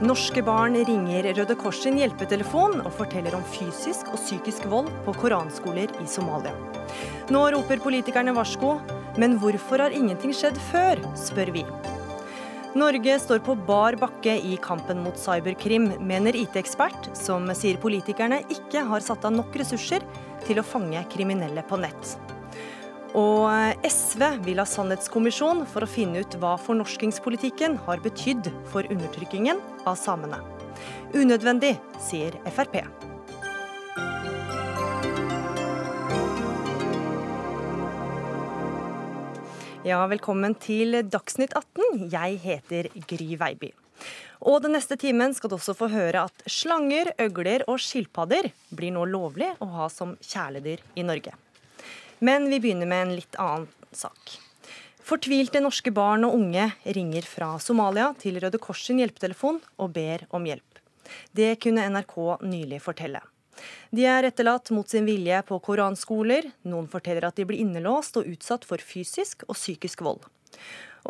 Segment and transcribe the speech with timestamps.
[0.00, 5.12] Norske barn ringer Røde Kors sin hjelpetelefon og forteller om fysisk og psykisk vold på
[5.12, 6.54] koranskoler i Somalia.
[7.28, 8.78] Nå roper politikerne varsko,
[9.20, 11.66] men hvorfor har ingenting skjedd før, spør vi.
[12.80, 18.86] Norge står på bar bakke i kampen mot cyberkrim, mener IT-ekspert, som sier politikerne ikke
[18.88, 20.06] har satt av nok ressurser
[20.46, 22.14] til å fange kriminelle på nett.
[23.20, 29.60] Og SV vil ha sannhetskommisjon for å finne ut hva fornorskingspolitikken har betydd for undertrykkingen
[29.84, 30.40] av samene.
[31.14, 32.80] Unødvendig, sier Frp.
[39.80, 42.10] Ja, velkommen til Dagsnytt 18.
[42.12, 43.70] Jeg heter Gry Veiby.
[44.44, 48.94] Og den neste timen skal du også få høre at slanger, øgler og skilpadder blir
[48.94, 51.32] nå lovlig å ha som kjæledyr i Norge.
[52.20, 54.36] Men vi begynner med en litt annen sak.
[55.10, 60.22] Fortvilte norske barn og unge ringer fra Somalia til Røde Kors sin hjelpetelefon og ber
[60.30, 60.78] om hjelp.
[61.34, 62.14] Det kunne NRK
[62.46, 63.18] nylig fortelle.
[63.90, 66.46] De er etterlatt mot sin vilje på koranskoler.
[66.62, 70.22] Noen forteller at de blir innelåst og utsatt for fysisk og psykisk vold.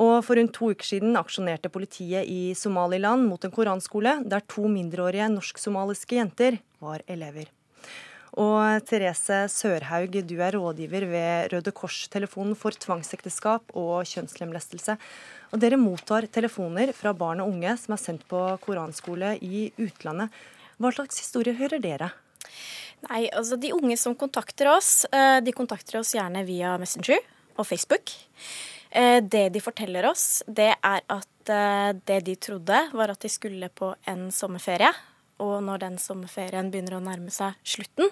[0.01, 4.65] Og For rundt to uker siden aksjonerte politiet i Somaliland mot en koranskole der to
[4.65, 7.53] mindreårige norsk-somaliske jenter var elever.
[8.39, 14.97] Og Therese Sørhaug, du er rådgiver ved Røde Kors-telefonen for tvangsekteskap og kjønnslemlestelse.
[15.51, 20.31] Og Dere mottar telefoner fra barn og unge som er sendt på koranskole i utlandet.
[20.79, 22.13] Hva slags historier hører dere?
[23.09, 27.19] Nei, altså De unge som kontakter oss, eh, de kontakter oss gjerne via Messenger
[27.57, 28.13] og Facebook.
[28.91, 33.31] Eh, det de forteller oss, det er at eh, det de trodde var at de
[33.33, 34.91] skulle på en sommerferie,
[35.41, 38.11] og når den sommerferien begynner å nærme seg slutten,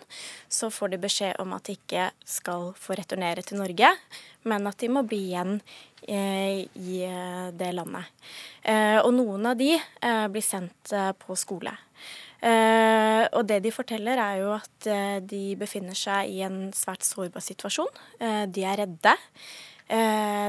[0.49, 3.93] så får de beskjed om at de ikke skal få returnere til Norge,
[4.49, 5.59] men at de må bli igjen
[6.09, 8.09] eh, i eh, det landet.
[8.63, 9.75] Eh, og noen av de
[10.33, 11.75] blir sendt på skole.
[12.39, 14.87] Uh, og det de forteller, er jo at
[15.27, 17.91] de befinner seg i en svært sårbar situasjon.
[18.47, 19.15] de er redde.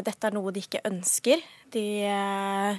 [0.05, 1.41] dette er noe de ikke ønsker.
[1.73, 2.77] De er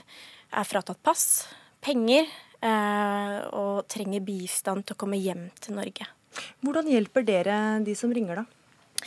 [0.70, 1.48] fratatt pass,
[1.82, 2.30] penger.
[2.60, 6.06] Eh, og trenger bistand til å komme hjem til Norge.
[6.60, 7.54] Hvordan hjelper dere
[7.84, 9.06] de som ringer, da?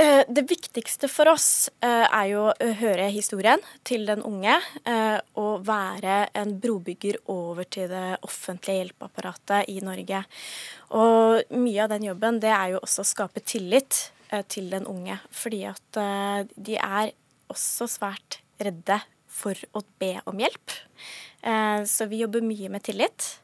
[0.00, 4.54] Eh, det viktigste for oss eh, er jo å høre historien til den unge
[5.40, 10.22] og være en brobygger over til det offentlige hjelpeapparatet i Norge.
[10.94, 14.06] Og mye av den jobben det er jo også å skape tillit
[14.52, 15.18] til den unge.
[15.34, 15.98] Fordi at
[16.54, 17.10] de er
[17.50, 20.76] også svært redde for å be om hjelp.
[21.42, 23.40] Eh, så vi jobber mye med tillit.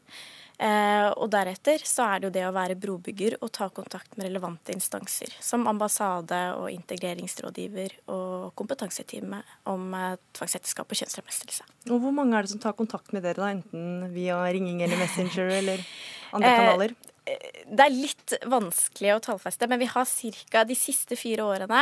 [0.57, 4.25] Eh, og deretter så er det jo det å være brobygger og ta kontakt med
[4.31, 11.69] relevante instanser, som ambassade og integreringsrådgiver og kompetanseteamet om eh, tvangsekteskap og kjønnslemlestelse.
[11.91, 15.03] Og Hvor mange er det som tar kontakt med dere, da, enten via ringing eller
[15.03, 15.85] Messenger eller
[16.37, 16.97] andre kanaler?
[17.27, 20.61] det er litt vanskelig å tallfeste, men vi har ca.
[20.63, 21.81] de siste fire årene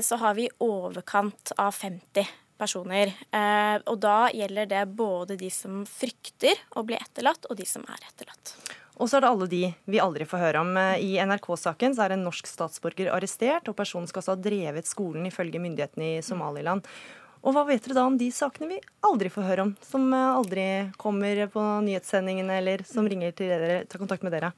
[0.00, 2.24] så har vi i overkant av 50
[2.60, 3.14] personer.
[3.32, 7.84] Eh, og da gjelder det både de som frykter å bli etterlatt, og de som
[7.88, 8.54] er etterlatt.
[9.00, 10.74] Og så er det alle de vi aldri får høre om.
[10.76, 14.88] Eh, I NRK-saken så er en norsk statsborger arrestert, og personen skal altså ha drevet
[14.88, 16.86] skolen ifølge myndighetene i Somaliland.
[17.40, 20.32] Og hva vet dere da om de sakene vi aldri får høre om, som eh,
[20.36, 20.66] aldri
[21.00, 24.52] kommer på nyhetssendingene, eller som ringer til dere, tar kontakt med dere?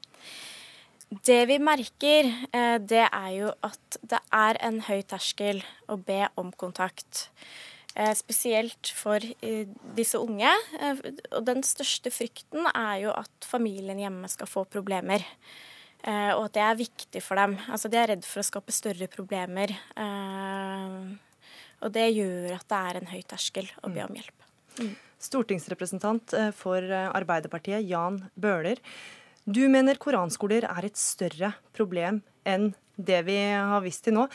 [1.13, 2.25] Det vi merker,
[2.81, 7.27] det er jo at det er en høy terskel å be om kontakt.
[7.93, 10.49] Eh, spesielt for eh, disse unge.
[10.81, 11.01] Eh,
[11.37, 15.25] og den største frykten er jo at familien hjemme skal få problemer.
[16.03, 17.53] Og at det er viktig for dem.
[17.71, 19.71] Altså De er redd for å skape større problemer.
[21.79, 24.43] Og det gjør at det er en høy terskel å be om hjelp.
[24.81, 24.89] Mm.
[25.23, 28.83] Stortingsrepresentant for Arbeiderpartiet, Jan Bøhler.
[29.47, 34.27] Du mener koranskoler er et større problem enn det vi har visst til nå.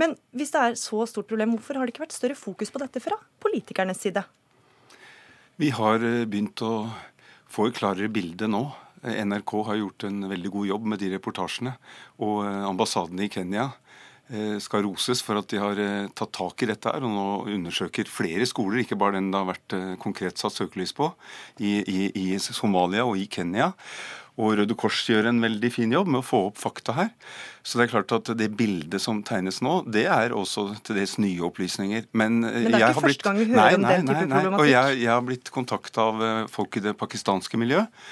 [0.00, 2.80] Men hvis det er så stort problem, hvorfor har det ikke vært større fokus på
[2.82, 4.24] dette fra politikernes side?
[5.60, 6.88] Vi har eh, begynt å
[7.52, 8.66] få et klarere bilde nå.
[9.02, 11.72] Eh, NRK har gjort en veldig god jobb med de reportasjene.
[12.20, 13.72] Og eh, ambassaden i Kenya
[14.58, 15.78] skal roses for at de har
[16.18, 19.46] tatt tak i dette her, og nå undersøker flere skoler, ikke bare den det har
[19.52, 21.06] vært konkret satt søkelys på,
[21.62, 23.68] i, i, i Somalia og i Kenya.
[24.36, 27.10] Og Røde Kors gjør en veldig fin jobb med å få opp fakta her.
[27.66, 31.16] Så det er klart at det bildet som tegnes nå, det er også til dels
[31.22, 32.06] nye opplysninger.
[32.12, 34.28] Men, Men det er ikke første gang vi hører nei, om nei, den type nei,
[34.28, 34.44] nei.
[34.44, 34.62] problematikk?
[34.62, 38.06] Og jeg, jeg har blitt kontakta av eh, folk i det pakistanske miljøet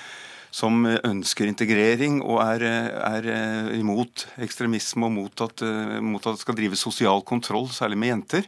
[0.55, 3.27] som ønsker integrering og er, er
[3.75, 5.65] imot ekstremisme og mot at,
[6.05, 8.47] mot at det skal drive sosial kontroll, særlig med jenter,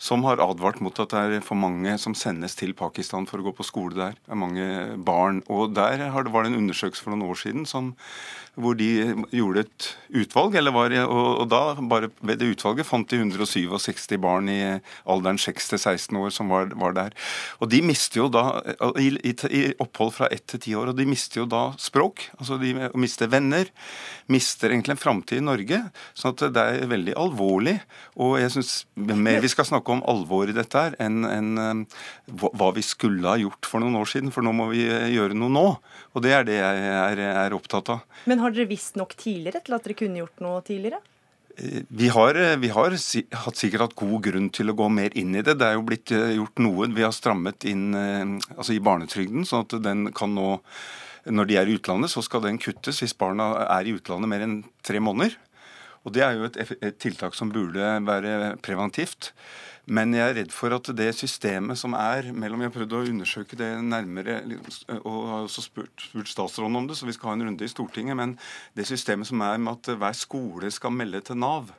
[0.00, 3.50] som har advart mot at det er for mange som sendes til Pakistan for å
[3.50, 4.16] gå på skole der.
[4.16, 4.68] Det er mange
[5.04, 5.42] barn.
[5.52, 7.92] Og der var det en undersøkelse for noen år siden som
[8.60, 8.88] hvor de
[9.32, 9.86] gjorde et
[10.22, 10.56] utvalg.
[10.74, 14.58] Var, og, da, bare ved det utvalget, fant de 167 barn i
[15.08, 17.16] alderen 6-16 år som var, var, der.
[17.64, 18.60] Og de mister jo da,
[19.00, 22.28] i, i, i opphold fra 1 til 10 år, og de mister jo da språk.
[22.38, 23.72] altså De mister venner.
[24.32, 25.80] Mister egentlig en framtid i Norge.
[26.14, 27.78] sånn at det er veldig alvorlig.
[28.20, 31.86] Og jeg syns mer vi skal snakke om alvor i dette her, enn en,
[32.28, 34.32] hva vi skulle ha gjort for noen år siden.
[34.34, 35.66] For nå må vi gjøre noe nå.
[36.12, 38.04] Og det er det jeg er, er opptatt av.
[38.28, 41.00] Men har dere visst nok tidligere til at dere kunne gjort noe tidligere?
[41.56, 45.10] Eh, vi har, eh, vi har hatt sikkert hatt god grunn til å gå mer
[45.14, 45.58] inn i det.
[45.58, 46.88] Det er jo blitt eh, gjort noe.
[46.88, 50.60] Vi har strammet inn altså i barnetrygden, sånn at den kan nå
[51.22, 54.40] Når de er i utlandet, så skal den kuttes hvis barna er i utlandet mer
[54.42, 55.36] enn tre måneder.
[56.02, 59.30] Og Det er jo et, et tiltak som burde være preventivt.
[59.90, 63.02] Men jeg er redd for at det systemet som er mellom Jeg har prøvd å
[63.10, 64.38] undersøke det nærmere
[65.00, 67.70] og har også spurt, spurt, statsråden om det, så vi skal ha en runde i
[67.70, 68.18] Stortinget.
[68.18, 68.36] Men
[68.78, 71.72] det systemet som er med at hver skole skal melde til Nav,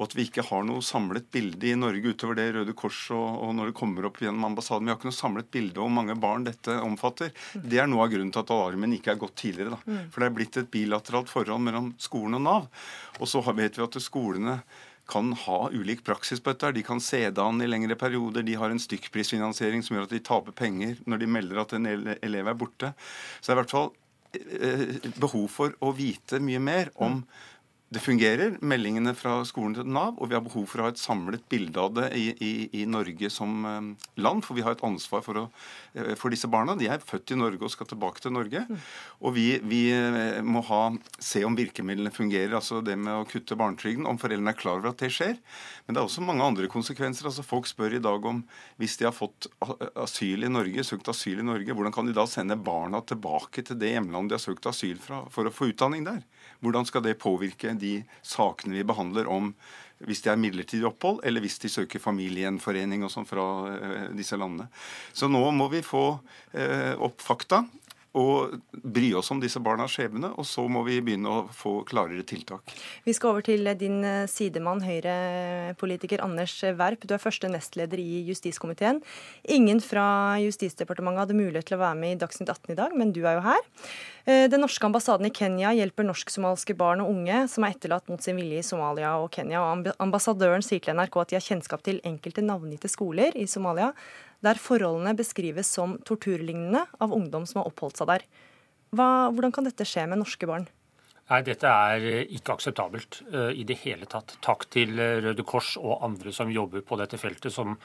[0.00, 3.42] og at vi ikke har noe samlet bilde i Norge utover det Røde Kors og,
[3.44, 4.86] og når det kommer opp gjennom ambassaden.
[4.86, 7.34] Vi har ikke noe samlet bilde om hvor mange barn dette omfatter.
[7.52, 9.74] Det er noe av grunnen til at alarmen ikke er gått tidligere.
[9.74, 9.80] Da.
[9.84, 10.06] Mm.
[10.08, 12.70] For det er blitt et bilateralt forhold mellom skolen og Nav.
[13.18, 14.62] Og så vet vi at skolene
[15.10, 16.72] kan ha ulik praksis på dette.
[16.76, 18.46] De kan se det an i lengre perioder.
[18.46, 21.88] De har en stykkprisfinansiering som gjør at de taper penger når de melder at en
[21.90, 22.92] elev er borte.
[23.40, 23.90] Så det er i hvert fall
[24.38, 27.24] eh, behov for å vite mye mer om
[27.90, 31.00] det fungerer, meldingene fra skolen til Nav, og vi har behov for å ha et
[31.00, 34.44] samlet bilde av det i, i, i Norge som um, land.
[34.46, 35.42] For vi har et ansvar for, å,
[35.98, 36.76] uh, for, disse barna.
[36.78, 38.62] De er født i Norge og skal tilbake til Norge.
[38.68, 38.84] Mm.
[39.26, 40.84] Og vi, vi uh, må ha,
[41.18, 44.92] se om virkemidlene fungerer, altså det med å kutte barnetrygden, om foreldrene er klar over
[44.92, 45.34] at det skjer.
[45.88, 47.26] Men det er også mange andre konsekvenser.
[47.26, 48.44] altså Folk spør i dag om
[48.78, 49.50] hvis de har fått
[49.98, 53.82] asyl i Norge, søkt asyl i Norge, hvordan kan de da sende barna tilbake til
[53.82, 56.22] det hjemlandet de har søkt asyl fra, for å få utdanning der?
[56.60, 59.54] Hvordan skal det påvirke de sakene vi behandler om
[60.08, 64.38] hvis de er midlertidig opphold, eller hvis de søker familiegjenforening og sånn fra uh, disse
[64.40, 64.70] landene.
[65.12, 67.66] Så nå må vi få uh, opp fakta
[68.18, 72.24] og bry oss om disse barnas skjebne, og så må vi begynne å få klarere
[72.26, 72.72] tiltak.
[73.06, 77.06] Vi skal over til din eh, sidemann, Høyre-politiker Anders Werp.
[77.06, 78.98] Du er første nestleder i justiskomiteen.
[79.46, 83.14] Ingen fra Justisdepartementet hadde mulighet til å være med i Dagsnytt 18 i dag, men
[83.14, 83.62] du er jo her.
[84.26, 88.22] Eh, den norske ambassaden i Kenya hjelper norsk-somaliske barn og unge som er etterlatt mot
[88.24, 89.62] sin vilje i Somalia og Kenya.
[90.02, 93.92] Ambassadøren sier til NRK at de har kjennskap til enkelte navngitte skoler i Somalia
[94.44, 98.26] der forholdene beskrives som torturlignende av ungdom som har oppholdt seg der.
[98.96, 100.66] Hva, hvordan kan dette skje med norske barn?
[101.30, 104.34] Nei, Dette er eh, ikke akseptabelt uh, i det hele tatt.
[104.42, 107.76] Takk til Røde Kors og andre som jobber på dette feltet, som,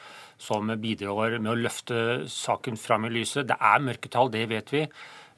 [0.41, 3.45] som bidrar med å løfte saken fram i lyset.
[3.51, 4.81] Det er mørketall, det vet vi.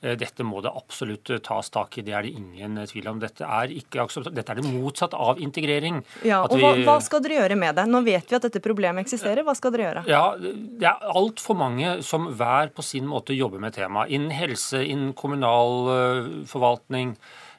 [0.01, 3.07] Eh, dette må det absolutt eh, tas tak i, det er det ingen eh, tvil
[3.09, 3.21] om.
[3.21, 6.03] Dette er, ikke, dette er det motsatte av integrering.
[6.27, 7.87] Ja, og hva, hva, skal dere gjøre med det?
[7.89, 10.05] Nå vet vi at dette problemet eksisterer, hva skal dere gjøre?
[10.11, 14.13] Ja, Det er altfor mange som hver på sin måte jobber med temaet.
[14.13, 17.15] Innen helse, innen kommunal forvaltning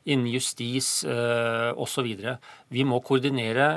[0.08, 2.06] innen justis osv.
[2.68, 3.68] Vi må koordinere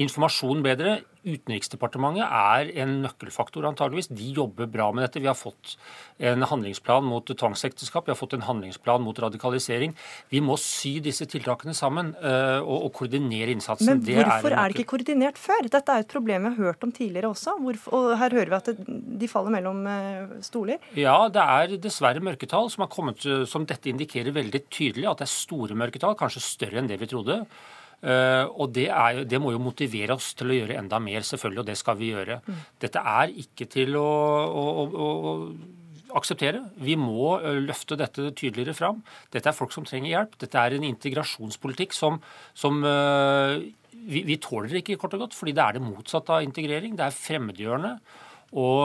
[0.00, 1.00] informasjonen bedre.
[1.24, 4.10] Utenriksdepartementet er en nøkkelfaktor, antageligvis.
[4.12, 5.22] De jobber bra med dette.
[5.22, 5.76] Vi har fått
[6.20, 9.94] en handlingsplan mot tvangsekteskap, vi har fått en handlingsplan mot radikalisering.
[10.28, 14.02] Vi må sy disse tiltakene sammen og, og, koordinere innsatsen.
[14.02, 15.70] Men hvorfor er, er, det ikke koordinert før?
[15.70, 17.56] Dette er et problem vi har hørt om tidligere også.
[17.62, 19.80] Hvorfor, og her hører vi at det, de faller mellom
[20.44, 20.82] stoler.
[20.98, 25.08] Ja, det er dessverre mørketall som har kommet, som dette indikerer veldig tydelig.
[25.08, 27.40] At det er store mørketall, kanskje større enn det vi trodde.
[28.04, 31.62] Uh, og det, er, det, må jo motivere oss til å gjøre enda mer, selvfølgelig,
[31.62, 32.40] og det skal vi gjøre.
[32.44, 32.58] Mm.
[32.84, 36.60] Dette er ikke til å, å, å, å akseptere.
[36.84, 39.00] Vi må uh, løfte dette tydeligere fram.
[39.32, 40.36] Dette er folk som trenger hjelp.
[40.42, 42.20] Dette er en integrasjonspolitikk som,
[42.52, 43.56] som uh,
[43.94, 46.98] vi, vi, tåler ikke, kort og godt, fordi det er det motsatte av integrering.
[46.98, 47.96] Det er fremmedgjørende.
[48.54, 48.84] Og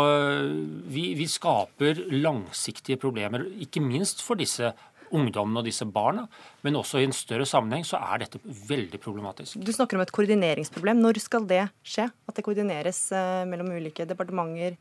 [0.89, 4.71] vi, vi skaper langsiktige problemer, ikke minst for disse
[5.15, 6.25] ungdommene og disse barna,
[6.65, 9.59] men også i en større sammenheng så er dette veldig problematisk.
[9.63, 11.01] Du snakker om et koordineringsproblem.
[11.01, 12.09] Når skal det skje?
[12.09, 14.77] At det koordineres eh, mellom ulike departementer?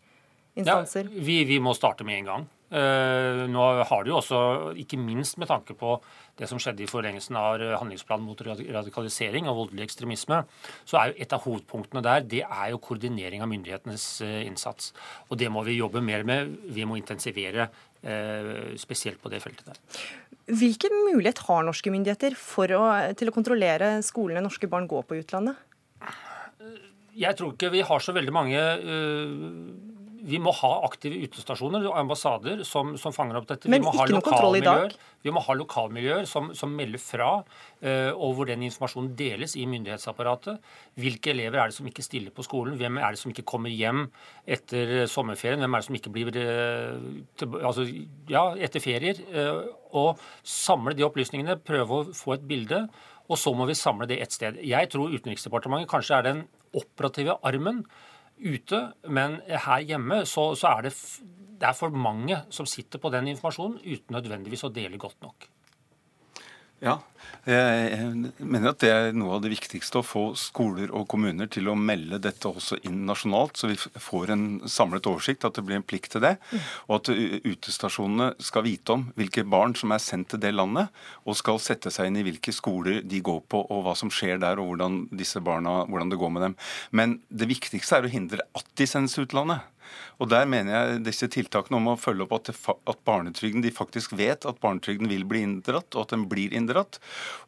[0.58, 1.06] Instanser?
[1.12, 2.46] Ja, vi, vi, må starte med en gang.
[2.68, 4.38] Eh, nå har det jo også,
[4.82, 5.94] ikke minst med tanke på
[6.36, 10.42] det som skjedde i forlengelsen av handlingsplanen mot radikalisering og voldelig ekstremisme,
[10.84, 14.92] så er jo et av hovedpunktene der det er jo koordinering av myndighetenes eh, innsats.
[15.32, 16.52] Og det må vi jobbe mer med.
[16.68, 17.70] Vi må intensivere
[18.02, 20.04] eh, spesielt på det feltet der.
[20.48, 22.84] Hvilken mulighet har norske myndigheter å,
[23.16, 25.56] til å kontrollere skolene norske barn går på i utlandet?
[27.18, 28.60] Jeg tror ikke vi har så veldig mange
[30.28, 33.70] vi må ha aktive utestasjoner og ambassader som, som fanger opp dette.
[33.72, 34.92] Men ikke noe kontroll i dag?
[35.24, 39.64] Vi må ha lokalmiljøer som, som melder fra, uh, og hvor den informasjonen deles i
[39.70, 40.60] myndighetsapparatet.
[41.00, 42.76] Hvilke elever er det som ikke stiller på skolen?
[42.80, 44.06] Hvem er det som ikke kommer hjem
[44.46, 45.64] etter sommerferien?
[45.64, 47.08] Hvem er det som ikke blir uh,
[47.40, 47.86] til, altså,
[48.30, 49.22] ja, etter ferier?
[49.32, 49.64] Uh,
[49.98, 52.84] og samle de opplysningene, prøve å få et bilde.
[53.28, 54.60] Og så må vi samle det ett sted.
[54.64, 56.44] Jeg tror Utenriksdepartementet kanskje er den
[56.76, 57.82] operative armen
[58.40, 60.94] ute, men her hjemme så, så er det,
[61.58, 65.48] det er for mange som sitter på den informasjonen uten nødvendigvis å dele godt nok.
[66.78, 67.00] Ja,
[67.48, 71.70] jeg mener at det er noe av det viktigste, å få skoler og kommuner til
[71.70, 75.80] å melde dette også inn nasjonalt, så vi får en samlet oversikt, at det blir
[75.80, 76.36] en plikt til det.
[76.86, 80.92] Og at utestasjonene skal vite om hvilke barn som er sendt til det landet,
[81.26, 84.38] og skal sette seg inn i hvilke skoler de går på, og hva som skjer
[84.44, 86.56] der, og hvordan disse barna, hvordan det går med dem.
[86.94, 89.66] Men det viktigste er å hindre at de sendes ut landet.
[90.18, 92.50] Og Der mener jeg disse tiltakene om å følge opp at,
[92.90, 96.98] at barnetrygden de faktisk vet at barnetrygden vil bli inndratt, og at den blir inndratt.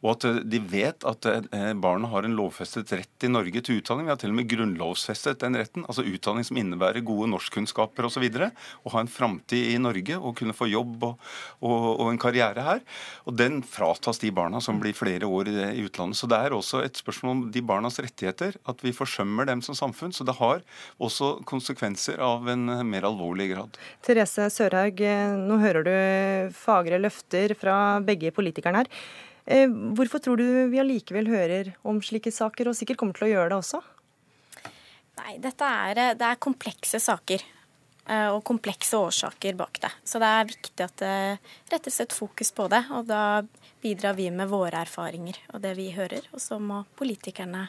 [0.01, 3.81] Og at eh, de vet at eh, barna har en lovfestet rett i Norge til
[3.81, 4.07] utdanning.
[4.07, 5.85] Vi har til og med grunnlovsfestet den retten.
[5.87, 8.27] Altså utdanning som innebærer gode norskkunnskaper osv.
[8.31, 11.27] Å ha en framtid i Norge og kunne få jobb og,
[11.59, 12.83] og, og, en karriere her.
[13.27, 16.21] Og den fratas de barna som blir flere år i, i utlandet.
[16.21, 18.55] Så det er også et spørsmål om de barnas rettigheter.
[18.71, 20.15] At vi forsømmer dem som samfunn.
[20.15, 20.63] Så det har
[21.03, 23.77] også konsekvenser av en en mer alvorlig grad.
[24.05, 25.01] Therese Sørhaug,
[25.41, 25.93] nå hører du
[26.55, 28.91] fagre løfter fra begge politikerne her.
[29.45, 33.31] Eh, hvorfor tror du vi allikevel hører om slike saker, og sikkert kommer til å
[33.31, 33.81] gjøre det også?
[35.21, 39.91] Nei, dette er, det er komplekse saker eh, og komplekse årsaker bak det.
[40.07, 41.15] Så det er viktig at det
[41.73, 42.83] rettes et fokus på det.
[42.95, 43.41] Og da
[43.81, 46.29] bidrar vi med våre erfaringer og det vi hører.
[46.31, 47.67] Og så må politikerne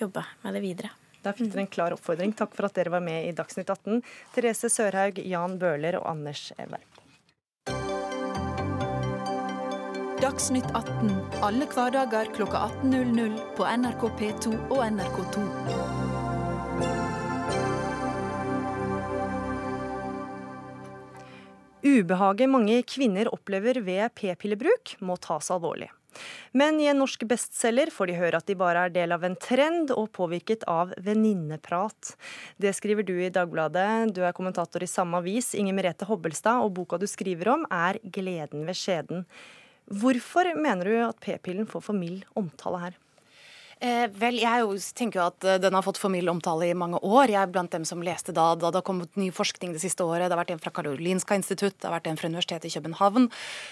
[0.00, 0.92] jobbe med det videre.
[1.22, 2.32] Der fikk dere en klar oppfordring.
[2.34, 4.02] Takk for at dere var med i Dagsnytt 18.
[4.34, 6.98] Therese Sørhaug, Jan Bøhler og Anders Werp.
[10.22, 11.08] Dagsnytt 18
[11.42, 15.46] alle hverdager klokka 18.00 på NRK P2 og NRK2.
[21.82, 25.90] Ubehaget mange kvinner opplever ved p-pillebruk, må tas alvorlig.
[26.52, 29.36] Men i en norsk bestselger får de høre at de bare er del av en
[29.36, 32.14] trend og påvirket av venninneprat.
[32.60, 34.12] Det skriver du i Dagbladet.
[34.14, 37.98] Du er kommentator i samme avis, Inger Merete Hobbelstad, og boka du skriver om er
[38.02, 39.24] 'Gleden ved skjeden'.
[39.92, 43.01] Hvorfor mener du at p-pillen får for mild omtale her?
[43.82, 46.74] Eh, vel, jeg jo, tenker jo at eh, den har fått for mild omtale i
[46.78, 47.32] mange år.
[47.32, 50.06] Jeg er blant dem som leste da, da det har kommet ny forskning det siste
[50.06, 50.28] året.
[50.28, 53.26] Det har vært en fra Karolinska institutt, det har vært en fra Universitetet i København,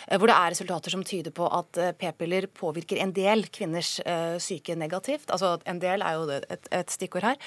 [0.09, 3.93] eh, hvor det er resultater som tyder på at eh, p-piller påvirker en del kvinners
[4.03, 5.31] eh, syke negativt.
[5.31, 7.39] Altså en del er jo et, et stikkord her.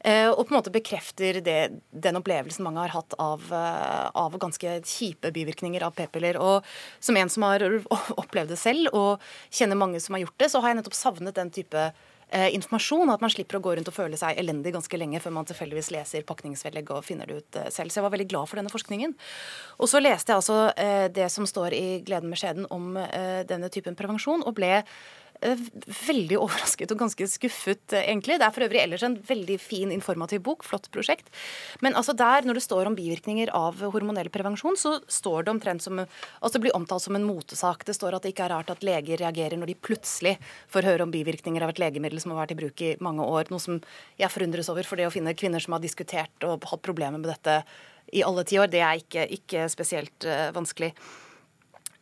[0.00, 1.58] Eh, og på en måte bekrefter det,
[1.92, 6.40] den opplevelsen mange har hatt av, av ganske kjipe bivirkninger av p-piller.
[6.40, 6.64] Og
[6.96, 7.68] som en som har
[8.16, 9.20] opplevd det selv, og
[9.52, 11.90] kjenner mange som har gjort det, så har jeg nettopp savnet den type
[12.32, 13.10] informasjon.
[13.12, 15.92] At man slipper å gå rundt og føle seg elendig ganske lenge før man tilfeldigvis
[15.94, 17.92] leser pakningsvedlegg og finner det ut eh, selv.
[17.92, 19.14] Så jeg var veldig glad for denne forskningen.
[19.78, 23.44] Og så leste jeg altså eh, det som står i Gleden med skjeden om eh,
[23.48, 28.38] denne typen prevensjon, og ble Eh, veldig overrasket og ganske skuffet, eh, egentlig.
[28.38, 30.64] Det er for øvrig ellers en veldig fin, informativ bok.
[30.64, 31.28] Flott prosjekt.
[31.80, 35.82] Men altså der, når det står om bivirkninger av hormonell prevensjon, så står det omtrent
[35.82, 35.96] som
[36.42, 37.84] Altså blir omtalt som en motesak.
[37.84, 40.36] Det står at det ikke er rart at leger reagerer når de plutselig
[40.68, 43.50] får høre om bivirkninger av et legemiddel som har vært i bruk i mange år.
[43.50, 43.80] Noe som
[44.20, 47.30] jeg forundres over, for det å finne kvinner som har diskutert og hatt problemer med
[47.32, 47.62] dette
[48.12, 50.92] i alle ti år, det er ikke, ikke spesielt uh, vanskelig.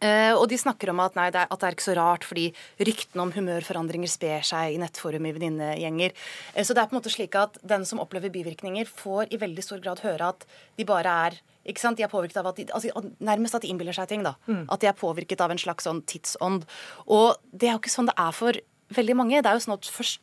[0.02, 2.26] Uh, og de snakker om at, nei, det er, at det er ikke så rart,
[2.26, 2.48] fordi
[2.80, 6.14] ryktene om humørforandringer sper seg i nettforum i venninnegjenger.
[6.56, 9.40] Uh, så det er på en måte slik at den som opplever bivirkninger, får i
[9.40, 10.46] veldig stor grad høre at
[10.78, 11.96] de bare er ikke sant?
[11.96, 14.24] De er påvirket av at de, altså, Nærmest at de innbiller seg ting.
[14.26, 14.34] da.
[14.46, 14.66] Mm.
[14.68, 16.66] At de er påvirket av en slags sånn tidsånd.
[17.08, 18.60] Og det er jo ikke sånn det er for
[18.96, 19.42] veldig mange.
[19.42, 20.20] Det er jo sånn at først,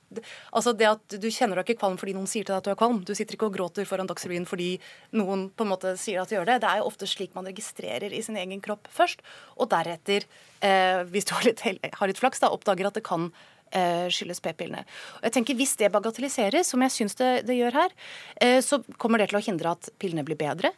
[0.52, 2.74] altså det at Du kjenner deg ikke kvalm fordi noen sier til deg at du
[2.74, 3.02] er kvalm.
[3.08, 4.74] Du sitter ikke og gråter foran Dagsrevyen fordi
[5.18, 6.60] noen på en måte sier at du gjør det.
[6.64, 9.24] Det er jo ofte slik man registrerer i sin egen kropp først.
[9.58, 10.28] Og deretter,
[10.62, 13.30] eh, hvis du har litt, har litt, flaks, da, oppdager at det kan
[13.72, 14.86] eh, skyldes p-pillene.
[15.20, 17.98] Og jeg tenker Hvis det bagatelliseres, som jeg syns det, det, gjør her,
[18.42, 20.74] eh, så kommer det til å hindre at pillene blir bedre.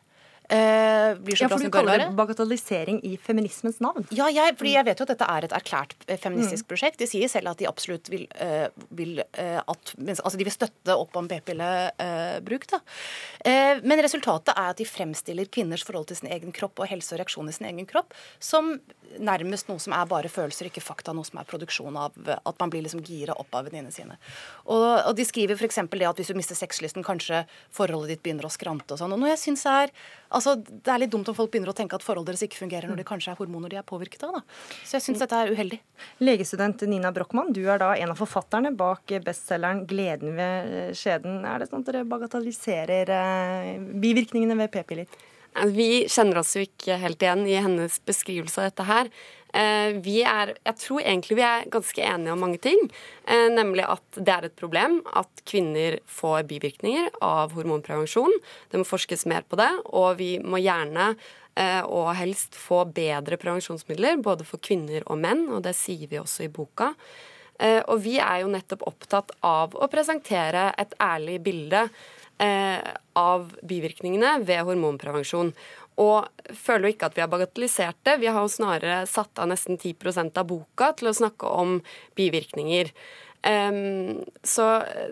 [0.49, 3.79] Eh, blir så Ja, bra for som Du det bør kaller det bagatellisering i feminismens
[3.83, 4.07] navn.
[4.11, 6.99] Ja, jeg, fordi jeg vet jo at dette er et erklært feministisk feministisk prosjekt.
[6.99, 10.95] De sier selv at de absolutt vil, eh, vil eh, at, altså de vil støtte
[10.95, 12.67] opp om p-pillebruk.
[12.71, 12.79] da.
[13.45, 17.13] Eh, men resultatet er at de fremstiller kvinners forhold til sin egen kropp og helse
[17.13, 18.79] og reaksjon i sin egen kropp som
[19.19, 21.13] nærmest noe som er bare følelser, ikke fakta.
[21.13, 24.17] Noe som er produksjon av at man blir liksom gira opp av venninnene sine.
[24.65, 25.81] Og, og de skriver f.eks.
[25.91, 29.13] det at hvis du mister sexlysten, kanskje forholdet ditt begynner å skrante og sånn.
[29.13, 29.93] Og noe jeg synes er
[30.33, 32.89] Altså, Det er litt dumt om folk begynner å tenke at forholdet deres ikke fungerer
[32.89, 34.39] når det kanskje er hormoner de er påvirket av.
[34.39, 34.41] da.
[34.83, 35.79] Så jeg syns dette er uheldig.
[36.25, 41.45] Legestudent Nina Brochmann, du er da en av forfatterne bak bestselgeren 'Gleden ved skjeden'.
[41.45, 45.07] Er det sånn at dere bagatelliserer eh, bivirkningene ved p-piller?
[45.73, 49.09] Vi kjenner oss jo ikke helt igjen i hennes beskrivelse av dette her.
[49.53, 52.89] Eh, Vi er, jeg tror egentlig vi er ganske enige om mange ting.
[53.27, 58.33] eh, Nemlig at det er et problem at kvinner får bivirkninger av hormonprevensjon.
[58.71, 61.15] Det må forskes mer på det, og vi må gjerne
[61.55, 66.17] eh, og helst få bedre prevensjonsmidler både for kvinner og menn, og det sier vi
[66.17, 66.95] også i boka.
[67.59, 71.91] Eh, Og vi er jo nettopp opptatt av å presentere et ærlig bilde eh,
[72.39, 75.53] av bivirkningene ved hormonprevensjon.
[76.01, 76.25] Og
[76.57, 78.17] føler jo ikke at vi har bagatellisert det.
[78.23, 81.77] Vi har jo snarere satt av nesten 10 av boka til å snakke om
[82.17, 82.89] bivirkninger.
[83.43, 84.65] Så,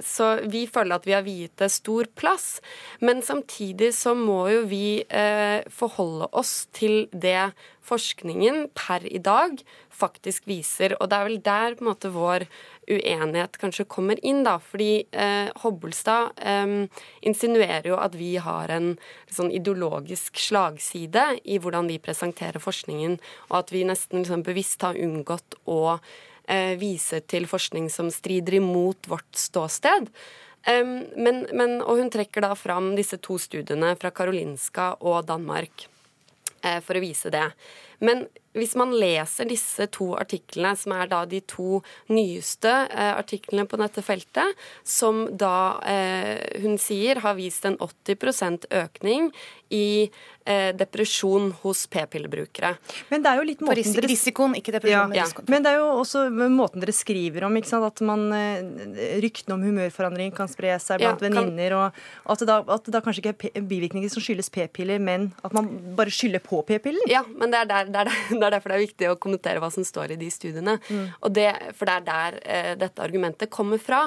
[0.07, 2.61] så vi føler at vi har viet det stor plass.
[3.03, 7.51] Men samtidig så må jo vi eh, forholde oss til det
[7.83, 9.59] forskningen per i dag
[9.91, 10.95] faktisk viser.
[10.99, 12.45] Og det er vel der på en måte vår
[12.91, 14.57] uenighet kanskje kommer inn, da.
[14.63, 18.93] Fordi eh, Hobbelstad eh, insinuerer jo at vi har en
[19.31, 23.19] sånn ideologisk slagside i hvordan vi presenterer forskningen,
[23.51, 25.97] og at vi nesten liksom bevisst har unngått å
[26.81, 30.09] vise til forskning som strider imot vårt ståsted.
[30.65, 35.87] Men, men, og hun trekker da fram disse to studiene fra Karolinska og Danmark
[36.61, 37.47] eh, for å vise det.
[38.01, 38.25] Men
[38.57, 41.79] hvis man leser disse to artiklene, som er da de to
[42.11, 48.67] nyeste eh, artiklene på dette feltet, som da eh, hun sier har vist en 80%
[48.81, 49.29] økning
[49.71, 50.09] i
[50.45, 52.73] eh, depresjon hos p-pillebrukere.
[53.11, 55.15] Men det er jo litt måten risik dere risikoen, ikke ja, depresjon.
[55.15, 55.25] ja.
[55.51, 57.87] Men det er jo også måten dere skriver om, ikke sant?
[57.87, 62.01] at man, eh, ryktene om humørforandring kan spre seg Ja, blant kan- venninner, og
[62.33, 65.53] at det, da, at det da kanskje ikke er bivirkninger som skyldes p-piller, men at
[65.55, 67.07] man bare skylder på p-pillen?
[67.11, 69.19] Ja, men det er, der, det, er der, det er derfor det er viktig å
[69.21, 70.79] kommentere hva som står i de studiene.
[71.21, 74.03] Og det, for det er der eh, dette argumentet kommer fra.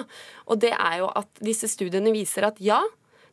[0.51, 2.83] Og det er jo at disse studiene viser at ja,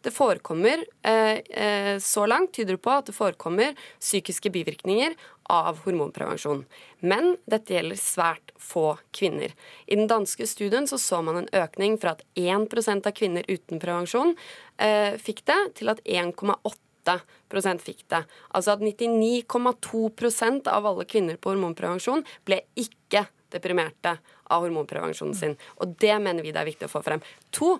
[0.01, 5.15] det forekommer eh, eh, Så langt tyder det på at det forekommer psykiske bivirkninger
[5.51, 6.63] av hormonprevensjon.
[6.99, 9.51] Men dette gjelder svært få kvinner.
[9.85, 12.71] I den danske studien så, så man en økning fra at 1
[13.05, 14.35] av kvinner uten prevensjon
[14.77, 18.23] eh, fikk det, til at 1,8% fikk det.
[18.55, 24.15] Altså at 99,2% av alle kvinner på hormonprevensjon ble ikke deprimerte
[24.51, 25.57] av hormonprevensjonen sin.
[25.83, 27.23] Og det mener vi det er viktig å få frem.
[27.57, 27.75] To,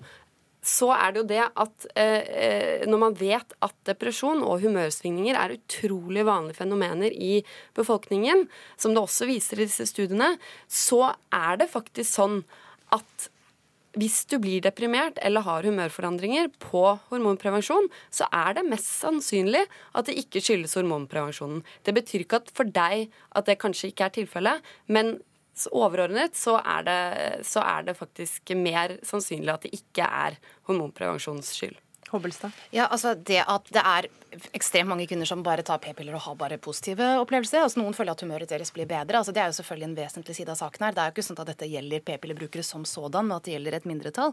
[0.62, 5.56] så er det jo det at eh, når man vet at depresjon og humørsvingninger er
[5.58, 7.39] utrolig vanlige fenomener i
[7.78, 8.45] befolkningen,
[8.78, 10.36] som det også viser i disse studiene,
[10.69, 12.41] så er det faktisk sånn
[12.93, 13.32] at
[14.00, 19.65] hvis du blir deprimert eller har humørforandringer på hormonprevensjon, så er det mest sannsynlig
[19.97, 21.60] at det ikke skyldes hormonprevensjonen.
[21.84, 25.17] Det betyr ikke at for deg at det kanskje ikke er tilfellet, men
[25.58, 27.00] så overordnet så er, det,
[27.48, 30.38] så er det faktisk mer sannsynlig at det ikke er
[30.70, 31.78] hormonprevensjons skyld.
[32.12, 32.56] Hobbelstad?
[32.76, 34.08] Ja, altså det at det er
[34.56, 37.65] ekstremt mange kvinner som bare tar p-piller og har bare positive opplevelser.
[37.65, 39.17] altså Noen føler at humøret deres blir bedre.
[39.17, 40.95] altså Det er jo selvfølgelig en vesentlig side av saken her.
[40.95, 43.78] Det er jo ikke sånn at dette gjelder p-pillebrukere som sådan, men at det gjelder
[43.78, 44.32] et mindretall.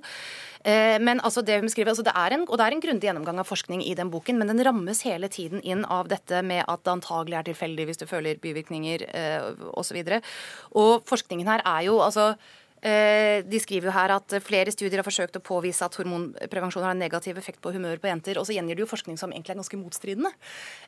[0.63, 3.11] Eh, men altså det hun skriver, altså det er en, og det er en grundig
[3.11, 6.63] gjennomgang av forskning i den boken, men den rammes hele tiden inn av dette med
[6.69, 9.99] at det antagelig er tilfeldig hvis du føler bivirkninger eh, osv.
[9.99, 10.33] Og,
[10.79, 12.35] og forskningen her er jo altså
[12.79, 17.01] De skriver jo her at flere studier har forsøkt å påvise at hormonprevensjon har en
[17.03, 18.39] negativ effekt på humør på jenter.
[18.39, 20.31] Og så gjengir de jo forskning som egentlig er ganske motstridende.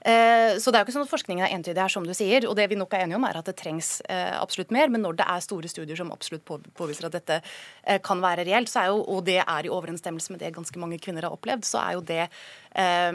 [0.00, 2.46] Eh, Så det er jo ikke sånn at forskningen er entydig her, som du sier.
[2.48, 4.88] Og det vi nok er enige om, er at det trengs eh, absolutt mer.
[4.88, 8.70] Men når det er store studier som absolutt påviser at dette eh, kan være reelt,
[8.70, 11.98] jo, og det er i overensstemmelse med det ganske mange kvinner har opplevd, så er
[11.98, 12.24] jo det
[12.79, 13.12] eh,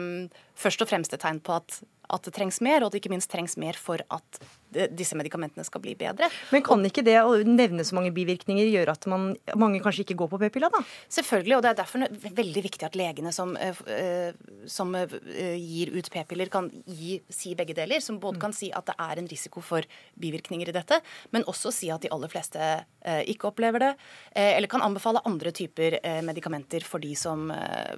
[0.56, 1.80] først og fremst et tegn på at,
[2.12, 5.64] at det trengs mer, og at det ikke minst trengs mer for at disse medikamentene
[5.66, 6.28] skal bli bedre.
[6.52, 10.18] Men kan ikke det å nevne så mange bivirkninger gjøre at man, mange kanskje ikke
[10.22, 10.82] går på p-pilla, da?
[11.12, 12.06] Selvfølgelig, og det er derfor
[12.40, 14.32] veldig viktig at legene som, eh,
[14.70, 15.16] som eh,
[15.56, 18.02] gir ut p-piller, kan gi, si begge deler.
[18.04, 19.86] Som både kan si at det er en risiko for
[20.20, 21.00] bivirkninger i dette,
[21.34, 23.92] men også si at de aller fleste eh, ikke opplever det,
[24.36, 27.48] eller kan anbefale andre typer medikamenter for de som,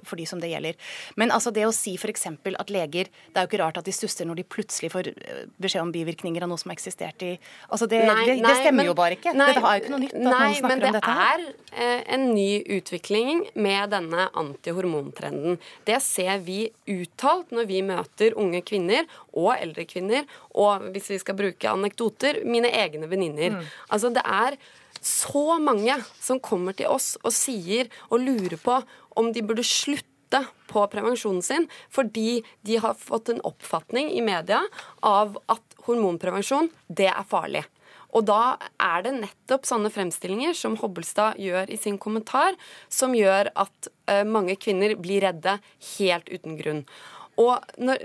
[0.07, 0.77] for de som det gjelder.
[1.19, 2.25] Men altså det å si f.eks.
[2.29, 5.09] at leger Det er jo ikke rart at de stusser når de plutselig får
[5.61, 7.31] beskjed om bivirkninger av noe som har eksistert i
[7.69, 9.33] Altså, det, nei, det, det stemmer men, jo bare ikke.
[9.37, 10.15] Nei, dette er jo ikke noe nytt.
[10.25, 15.59] Nei, men det er eh, en ny utvikling med denne antihormontrenden.
[15.87, 21.21] Det ser vi uttalt når vi møter unge kvinner og eldre kvinner, og hvis vi
[21.21, 23.57] skal bruke anekdoter, mine egne venninner.
[23.57, 23.71] Mm.
[23.89, 24.59] Altså, det er
[25.01, 28.79] så mange som kommer til oss og sier og lurer på
[29.19, 34.61] om de burde slutte på prevensjonen sin fordi de har fått en oppfatning i media
[35.05, 37.63] av at hormonprevensjon, det er farlig.
[38.17, 42.57] Og da er det nettopp sånne fremstillinger som Hobbelstad gjør i sin kommentar,
[42.89, 45.59] som gjør at uh, mange kvinner blir redde
[45.97, 46.83] helt uten grunn.
[47.39, 48.01] Og når,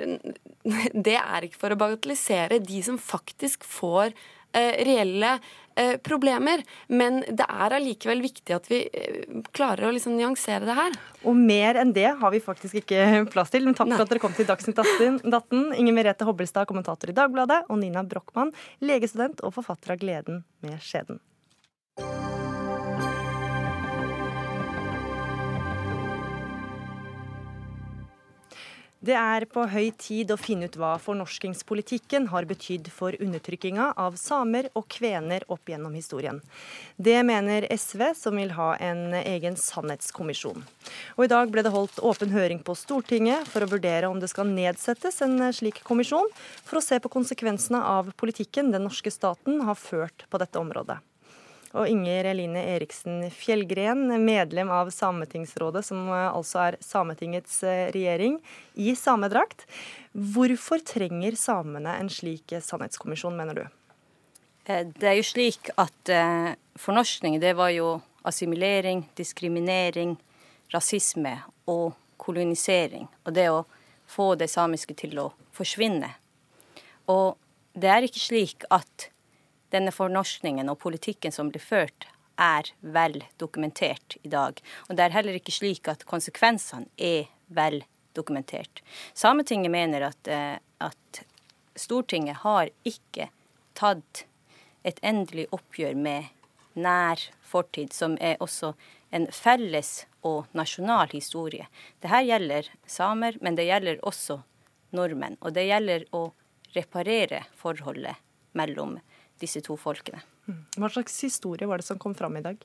[1.09, 4.13] det er ikke for å bagatellisere de som faktisk får
[4.55, 5.39] reelle
[5.77, 6.63] Eh, problemer.
[6.87, 10.95] Men det er allikevel viktig at vi eh, klarer å liksom nyansere det her.
[11.27, 13.67] Og mer enn det har vi faktisk ikke plass til.
[13.67, 15.75] Men takk for at dere kom til Dagsnytt 18.
[15.75, 18.55] Inger Merete Hobbelstad, kommentator i Dagbladet, og Nina Brochmann,
[18.87, 21.19] legestudent og forfatter av 'Gleden med skjeden'.
[29.05, 34.17] Det er på høy tid å finne ut hva fornorskingspolitikken har betydd for undertrykkinga av
[34.17, 36.39] samer og kvener opp gjennom historien.
[36.97, 40.65] Det mener SV, som vil ha en egen sannhetskommisjon.
[41.19, 44.33] Og I dag ble det holdt åpen høring på Stortinget for å vurdere om det
[44.33, 46.31] skal nedsettes en slik kommisjon,
[46.65, 51.03] for å se på konsekvensene av politikken den norske staten har ført på dette området.
[51.75, 58.37] Og Inger Eline Eriksen Fjellgren, medlem av Sametingsrådet, som eh, altså er Sametingets eh, regjering,
[58.79, 59.67] i samedrakt.
[60.13, 63.65] Hvorfor trenger samene en slik sannhetskommisjon, mener du?
[64.71, 66.15] Eh, det er jo slik at
[66.79, 70.15] fornorskning, det var jo assimilering, diskriminering,
[70.73, 73.09] rasisme og kolonisering.
[73.27, 73.65] Og det å
[74.07, 76.13] få det samiske til å forsvinne.
[77.11, 77.35] Og
[77.75, 79.11] det er ikke slik at
[79.73, 84.59] denne fornorskningen og politikken som blir ført, er vel dokumentert i dag.
[84.89, 88.83] Og det er heller ikke slik at konsekvensene er vel dokumentert.
[89.15, 91.25] Sametinget mener at, eh, at
[91.77, 93.29] Stortinget har ikke
[93.75, 94.25] tatt
[94.85, 96.31] et endelig oppgjør med
[96.75, 98.75] nær fortid, som er også
[99.15, 101.67] en felles og nasjonal historie.
[102.03, 104.41] Dette gjelder samer, men det gjelder også
[104.95, 105.39] nordmenn.
[105.41, 106.29] Og det gjelder å
[106.75, 108.19] reparere forholdet
[108.53, 108.99] mellom
[109.43, 110.23] disse to folkene.
[110.49, 110.63] Mm.
[110.77, 112.65] Hva slags historie var det som kom fram i dag?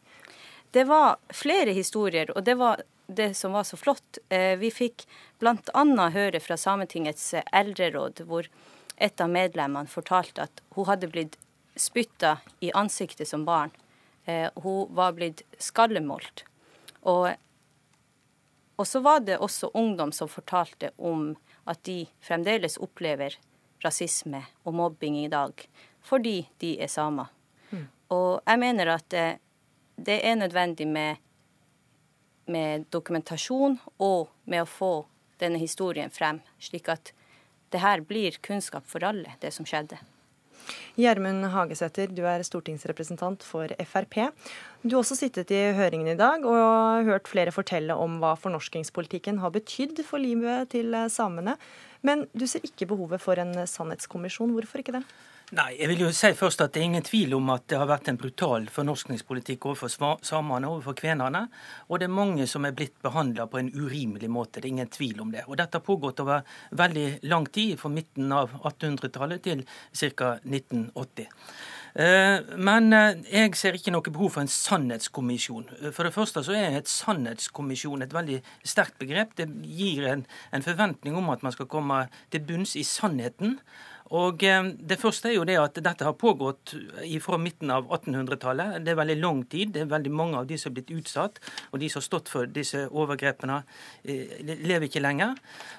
[0.71, 4.19] Det var flere historier, og det var det som var så flott.
[4.29, 5.08] Eh, vi fikk
[5.41, 6.10] bl.a.
[6.13, 8.49] høre fra Sametingets eldreråd, hvor
[8.97, 11.39] et av medlemmene fortalte at hun hadde blitt
[11.79, 13.71] spytta i ansiktet som barn.
[14.25, 16.43] Eh, hun var blitt skallemålt.
[17.10, 17.32] Og,
[18.77, 21.32] og så var det også ungdom som fortalte om
[21.69, 23.39] at de fremdeles opplever
[23.84, 25.65] rasisme og mobbing i dag
[26.09, 27.29] fordi de er samer.
[27.69, 27.85] Mm.
[28.15, 29.27] Og jeg mener at det,
[29.95, 31.21] det er nødvendig med,
[32.49, 34.93] med, dokumentasjon og med å få
[35.39, 37.13] denne historien frem, slik at
[37.69, 39.99] det her blir kunnskap for alle, det som skjedde.
[40.99, 44.17] Gjermund Hagesæter, du er stortingsrepresentant for Frp.
[44.83, 49.39] Du har også sittet i høringen i dag og hørt flere fortelle om hva fornorskingspolitikken
[49.43, 51.55] har betydd for livet til samene.
[52.05, 54.53] Men du ser ikke behovet for en sannhetskommisjon.
[54.55, 55.03] Hvorfor ikke det?
[55.57, 57.88] Nei, jeg vil jo si først at Det er ingen tvil om at det har
[57.89, 61.47] vært en brutal fornorskningspolitikk overfor samene overfor kvenene.
[61.89, 64.59] Og det er mange som er blitt behandla på en urimelig måte.
[64.59, 65.47] Det er ingen tvil om det.
[65.47, 70.35] Og Dette har pågått over veldig lang tid, fra midten av 1800-tallet til ca.
[70.45, 71.25] 1980.
[71.97, 75.65] Eh, men eh, jeg ser ikke noe behov for en sannhetskommisjon.
[75.89, 79.33] For det første så er et sannhetskommisjon et veldig sterkt begrep.
[79.39, 83.57] Det gir en, en forventning om at man skal komme til bunns i sannheten.
[84.15, 86.73] Og eh, Det første er jo det at dette har pågått
[87.21, 88.79] fra midten av 1800-tallet.
[88.85, 89.73] Det er veldig lang tid.
[89.75, 91.39] Det er veldig mange av de som har blitt utsatt,
[91.71, 93.61] og de som har stått for disse overgrepene,
[94.03, 95.35] eh, lever ikke lenger.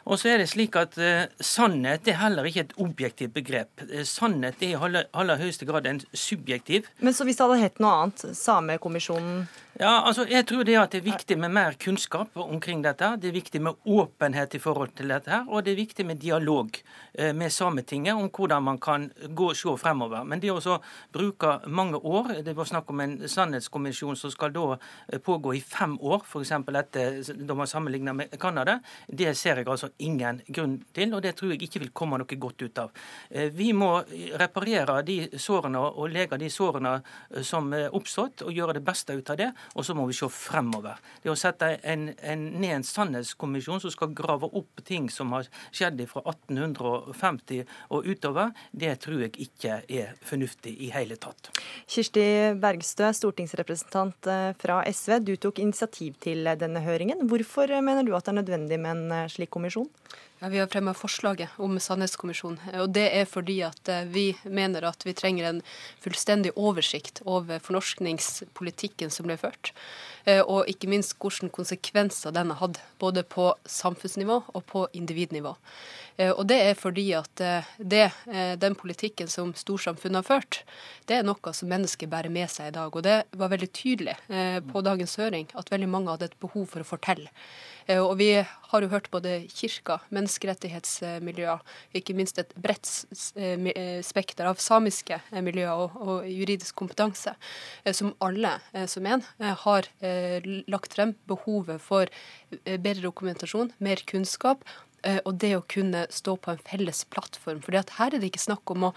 [0.07, 3.87] Og så er det slik at eh, sannhet er heller ikke et objektivt begrep.
[4.07, 6.89] Sannhet er i aller, aller høyeste grad en subjektiv.
[7.01, 9.45] Men så hvis det hadde hett noe annet, Samekommisjonen
[9.81, 13.15] Ja, altså jeg tror det, at det er viktig med mer kunnskap omkring dette.
[13.17, 15.31] Det er viktig med åpenhet i forhold til dette.
[15.31, 16.69] her, Og det er viktig med dialog
[17.15, 20.25] eh, med Sametinget om hvordan man kan gå og se fremover.
[20.25, 20.81] Men det å
[21.13, 24.77] bruke mange år Det var snakk om en sannhetskommisjon som skal da
[25.09, 26.53] eh, pågå i fem år, f.eks.
[26.53, 28.81] etter da man sammenligner med Canada.
[29.09, 32.37] Det ser jeg altså ingen grunn til, og det tror jeg ikke vil komme noe
[32.37, 32.93] godt ut av.
[33.31, 34.05] Eh, vi må
[34.37, 37.01] reparere de sårene og lege de sårene
[37.41, 40.29] som er oppstått, og gjøre det beste ut av det og så må vi se
[40.33, 40.99] fremover.
[41.23, 45.49] Det å sette en, en, ned en sannhetskommisjon som skal grave opp ting som har
[45.71, 51.53] skjedd fra 1850 og utover, det tror jeg ikke er fornuftig i hele tatt.
[51.91, 52.27] Kirsti
[52.61, 55.19] Bergstø, stortingsrepresentant eh, fra SV.
[55.27, 57.27] Du tok initiativ til denne høringen.
[57.31, 59.89] Hvorfor mener du at det er nødvendig med en eh, slik kommisjon?
[60.43, 62.55] Ja, Vi har fremma forslaget om sannhetskommisjon.
[62.81, 65.59] og Det er fordi at eh, vi mener at vi trenger en
[66.01, 69.75] fullstendig oversikt over fornorskningspolitikken som ble ført.
[70.25, 75.53] Eh, og ikke minst hvilke konsekvenser den har hatt, både på samfunnsnivå og på individnivå.
[76.17, 77.45] Eh, og det er fordi at
[77.77, 78.09] det,
[78.65, 80.63] den politikken som storsamfunnet har ført,
[81.05, 82.97] det er noe som mennesker bærer med seg i dag.
[82.97, 84.17] Og det var veldig tydelig
[84.73, 87.29] på dagens høring at veldig mange hadde et behov for å fortelle.
[87.91, 91.63] Eh, og vi har jo hørt både kirka, menneskerettighetsmiljøer,
[91.99, 92.91] ikke minst et bredt
[93.35, 97.35] eh, eh, spekter av samiske miljøer og, og juridisk kompetanse,
[97.97, 98.53] som alle
[98.91, 99.89] som en har
[100.71, 102.11] lagt frem behovet for
[102.51, 104.65] bedre dokumentasjon, mer kunnskap
[105.25, 107.63] og det å kunne stå på en felles plattform.
[107.65, 108.93] For her er det ikke snakk om å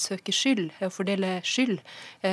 [0.00, 1.82] søke skyld, å fordele skyld,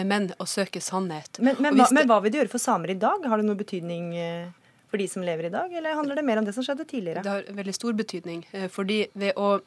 [0.08, 1.42] men å søke sannhet.
[1.44, 3.28] Men, men, hva, men hva vil det gjøre for samer i dag?
[3.28, 4.14] Har det noen betydning?
[4.90, 7.24] For de som lever i dag, eller handler det mer om det som skjedde tidligere?
[7.26, 8.42] Det har veldig stor betydning.
[8.52, 9.60] Eh, fordi ved å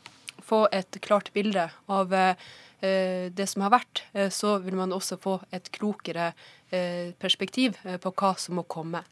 [0.42, 2.35] få et klart bilde av eh,
[2.82, 6.32] det som har vært, eh, så vil man også få et klokere
[7.20, 9.02] perspektiv på hva som må komme.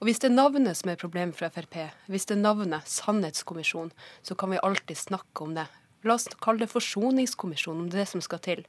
[0.00, 3.90] Og Hvis det er navnet som er problemet for Frp, hvis det er navnet Sannhetskommisjon,
[4.24, 5.66] så kan vi alltid snakke om det.
[6.04, 8.64] La oss kalle det forsoningskommisjon, om det er det som skal til.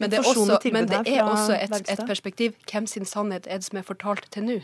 [0.00, 2.56] Men det er også, men det er også et, et, perspektiv.
[2.70, 4.58] Hvem sin sannhet er det som er fortalt til nå?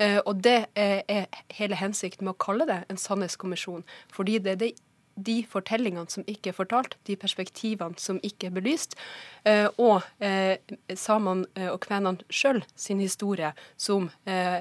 [0.00, 1.26] Uh, og det er
[1.58, 3.84] hele hensikten med å kalle det en sannhetskommisjon.
[4.14, 4.72] Fordi det er det
[5.24, 8.96] de fortellingene som ikke er fortalt, de perspektivene som ikke er belyst,
[9.48, 10.56] eh, og eh,
[10.94, 14.08] samene eh, og kvenene sjøl sin historie, som,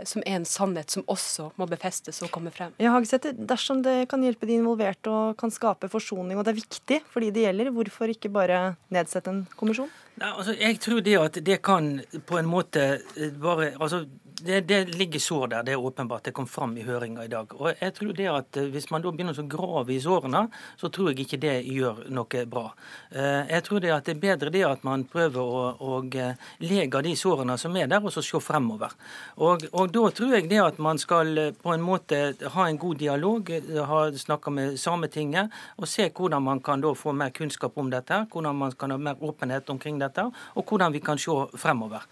[0.08, 2.74] som, er en sannhet som også må befestes og komme frem.
[2.82, 6.62] Ja, Hagesæter, dersom det kan hjelpe de involverte og kan skape forsoning, og det er
[6.62, 8.62] viktig for de det gjelder, hvorfor ikke bare
[8.94, 9.92] nedsette en kommisjon?
[10.18, 12.88] Nei, altså, jeg tror det at det kan på en måte
[13.42, 14.06] bare altså
[14.42, 16.24] det, det, ligger sår der, det er åpenbart.
[16.24, 17.54] Det kom fram i høringa i dag.
[17.58, 20.44] Og jeg tror det at eh, Hvis man da begynner å grave i sårene,
[20.78, 22.68] så tror jeg ikke det gjør noe bra.
[23.10, 26.38] Eh, jeg tror det at det er bedre det at man prøver å, å eh,
[26.62, 28.94] lege de sårene som er der, og så se fremover.
[29.42, 32.22] Og, og, da tror jeg det at man skal på en måte
[32.54, 33.50] ha en god dialog,
[33.90, 38.26] ha snakke med Sametinget, og se hvordan man kan da få mer kunnskap om dette,
[38.34, 42.06] hvordan man kan ha mer åpenhet omkring dette, og hvordan vi kan se fremover.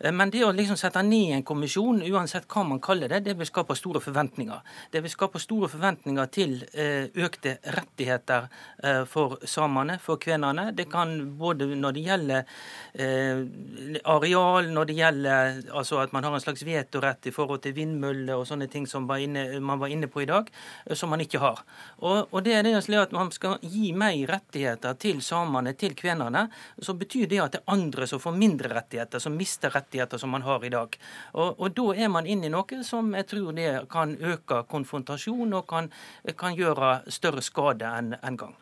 [0.00, 3.36] Eh, men det å liksom sette ned en kommisjon, uansett hva man kaller det, det
[3.38, 4.76] vil skape store forventninger.
[4.92, 8.48] Det vil skape store forventninger til eh, økte rettigheter
[8.82, 10.70] eh, for samene, for kvenene.
[10.76, 12.60] Det kan både når det gjelder
[12.94, 18.38] areal, når det gjelder altså at man har en slags vetorett i forhold til vindmøller
[18.38, 20.50] og sånne ting som man var inne på i dag,
[20.94, 21.62] som man ikke har.
[22.04, 26.46] Og det er det at man skal gi mer rettigheter til samene, til kvenene,
[26.78, 30.18] så betyr det at det er andre som får mindre rettigheter, som mister rettigheter rettigheter
[30.18, 30.98] som man har i dag.
[31.34, 35.54] Og, og Da er man inne i noe som jeg tror det kan øke konfrontasjon
[35.54, 35.90] og kan,
[36.36, 38.54] kan gjøre større skade enn en gang.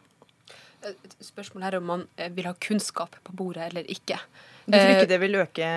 [1.23, 4.19] Spørsmålet er om man vil ha kunnskap på bordet eller ikke.
[4.67, 5.69] Du tror ikke eh, det vil øke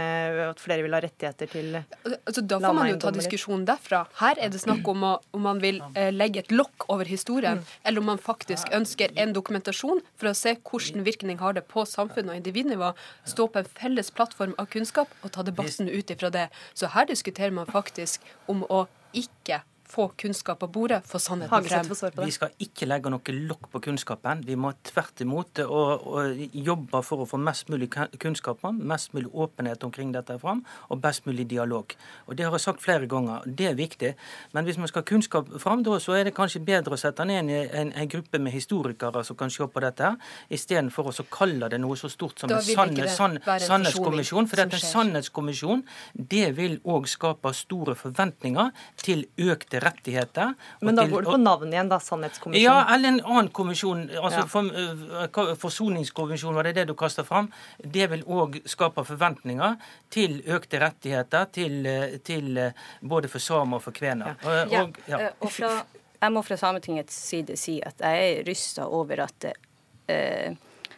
[0.46, 4.04] at flere vil ha rettigheter til altså, Da får man jo ta diskusjonen derfra.
[4.20, 7.62] Her er det snakk om å, om man vil eh, legge et lokk over historien,
[7.62, 7.76] mm.
[7.84, 11.86] eller om man faktisk ønsker en dokumentasjon for å se hvilken virkning har det på
[11.90, 12.94] samfunn og individnivå.
[13.26, 16.50] Stå på en felles plattform av kunnskap og ta debatten ut ifra det.
[16.74, 19.64] Så her diskuterer man faktisk om å ikke
[19.96, 22.26] få kunnskap på bordet, for sannheten frem.
[22.26, 24.44] Vi skal ikke legge noe lokk på kunnskapen.
[24.48, 27.90] Vi må tvert imot og, og jobbe for å få mest mulig
[28.22, 31.96] kunnskap, mest mulig åpenhet omkring dette fram, og best mulig dialog.
[32.28, 33.46] Og Det har jeg sagt flere ganger.
[33.46, 34.14] Det er viktig.
[34.54, 37.26] Men hvis man skal ha kunnskap fram, da, så er det kanskje bedre å sette
[37.28, 40.12] ned en, en, en gruppe med historikere som kan se på dette,
[40.54, 44.50] istedenfor å kalle det noe så stort som en sannhetskommisjon.
[44.52, 45.86] For dette en sannhetskommisjon
[46.36, 48.72] det vil òg skape store forventninger
[49.06, 50.54] til økte økte rettigheter.
[50.82, 52.66] Men da går det på navn igjen, da, Sannhetskommisjonen?
[52.66, 54.06] Ja, eller en annen kommisjon.
[54.22, 54.48] altså Ja.
[54.52, 54.72] for,
[55.42, 57.52] uh, Forsoningskommisjon, var det det du kasta fram?
[57.78, 59.78] Det vil òg skape forventninger
[60.10, 62.72] til økte rettigheter til, uh, til uh,
[63.02, 64.36] både for samer og for kvener.
[64.44, 65.20] Ja, og, ja.
[65.20, 65.72] eh, og fra,
[66.22, 69.50] jeg må fra Sametingets side si at jeg er rysta over at
[70.12, 70.56] eh,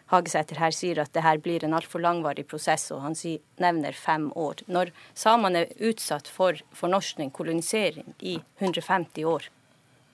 [0.07, 3.95] Hagesæter her sier at det her blir en altfor langvarig prosess, og han sier, nevner
[3.95, 4.63] fem år.
[4.71, 9.49] Når samene er utsatt for fornorskning, kolonisering, i 150 år,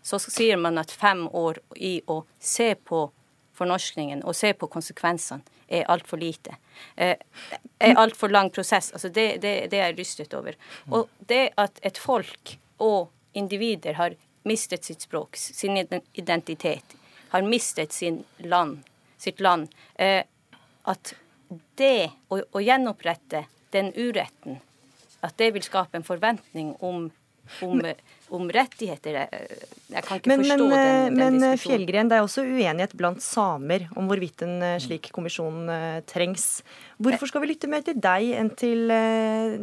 [0.03, 3.05] så sier man at fem år i å se på
[3.53, 6.57] fornorskningen og se på konsekvensene er altfor lite.
[6.95, 7.15] Eh,
[7.79, 8.91] er altfor lang prosess.
[8.93, 10.57] Altså det, det, det er jeg rystet over.
[10.91, 15.77] Og det at et folk og individer har mistet sitt språk, sin
[16.13, 16.97] identitet,
[17.29, 18.83] har mistet sin land,
[19.23, 20.23] sitt land, eh,
[20.89, 21.13] at
[21.79, 24.59] det å, å gjenopprette den uretten,
[25.23, 27.07] at det vil skape en forventning om,
[27.65, 27.81] om,
[28.33, 31.61] om rettigheter eh, Jeg kan ikke Men, forstå men, eh, den, den men diskusjonen.
[31.63, 36.47] Fjellgren, det er også uenighet blant samer om hvorvidt en eh, slik kommisjon eh, trengs.
[37.03, 39.55] Hvorfor skal vi lytte mer til deg enn til eh,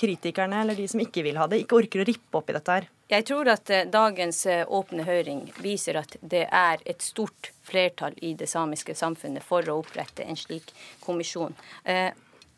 [0.00, 2.78] kritikerne eller de som ikke vil ha det, ikke orker å rippe opp i dette
[2.78, 2.90] her?
[3.12, 8.16] Jeg tror at eh, dagens eh, åpne høring viser at det er et stort flertall
[8.24, 10.72] i det samiske samfunnet for å opprette en slik
[11.04, 11.52] kommisjon.
[11.84, 12.10] Eh,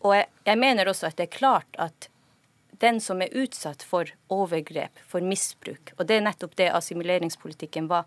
[0.07, 0.15] og
[0.47, 2.07] jeg mener også at det er klart at
[2.81, 8.05] den som er utsatt for overgrep, for misbruk, og det er nettopp det assimileringspolitikken var,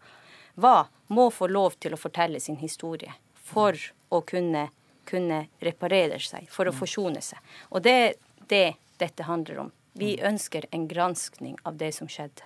[0.56, 3.78] var må få lov til å fortelle sin historie for
[4.14, 4.68] å kunne,
[5.10, 7.40] kunne reparere seg, for å forsone seg.
[7.74, 8.16] Og det er
[8.50, 8.68] det
[9.00, 9.72] dette handler om.
[10.00, 12.46] Vi ønsker en granskning av det som skjedde.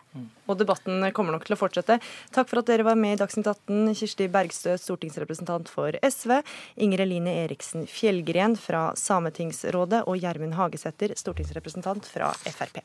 [0.50, 2.00] Og debatten kommer nok til å fortsette.
[2.34, 3.94] Takk for at dere var med i Dagsnytt 18.
[4.00, 6.40] Kirsti Bergstø, stortingsrepresentant for SV,
[6.84, 12.82] Inger Eline Eriksen Fjellgren fra Sametingsrådet og Gjermund Hagesæter, stortingsrepresentant fra Frp.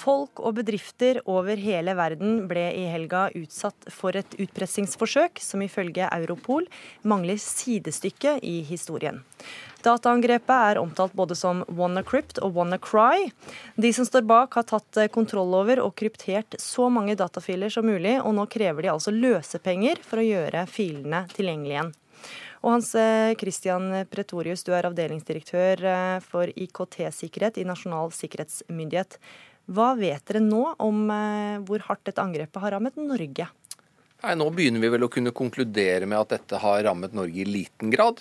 [0.00, 6.08] Folk og bedrifter over hele verden ble i helga utsatt for et utpressingsforsøk som ifølge
[6.14, 6.68] Europol
[7.02, 9.20] mangler sidestykke i historien.
[9.84, 13.30] Dataangrepet er omtalt både som WannaCrypt og WannaCry.
[13.80, 18.18] De som står bak har tatt kontroll over og kryptert så mange datafiler som mulig,
[18.20, 21.92] og nå krever de altså løsepenger for å gjøre filene tilgjengelige igjen.
[22.60, 29.16] Og Hans eh, Christian Pretorius, du er avdelingsdirektør eh, for IKT-sikkerhet i Nasjonal sikkerhetsmyndighet.
[29.70, 33.46] Hva vet dere nå om eh, hvor hardt dette angrepet har rammet Norge?
[34.20, 37.46] Nei, Nå begynner vi vel å kunne konkludere med at dette har rammet Norge i
[37.46, 38.18] liten grad.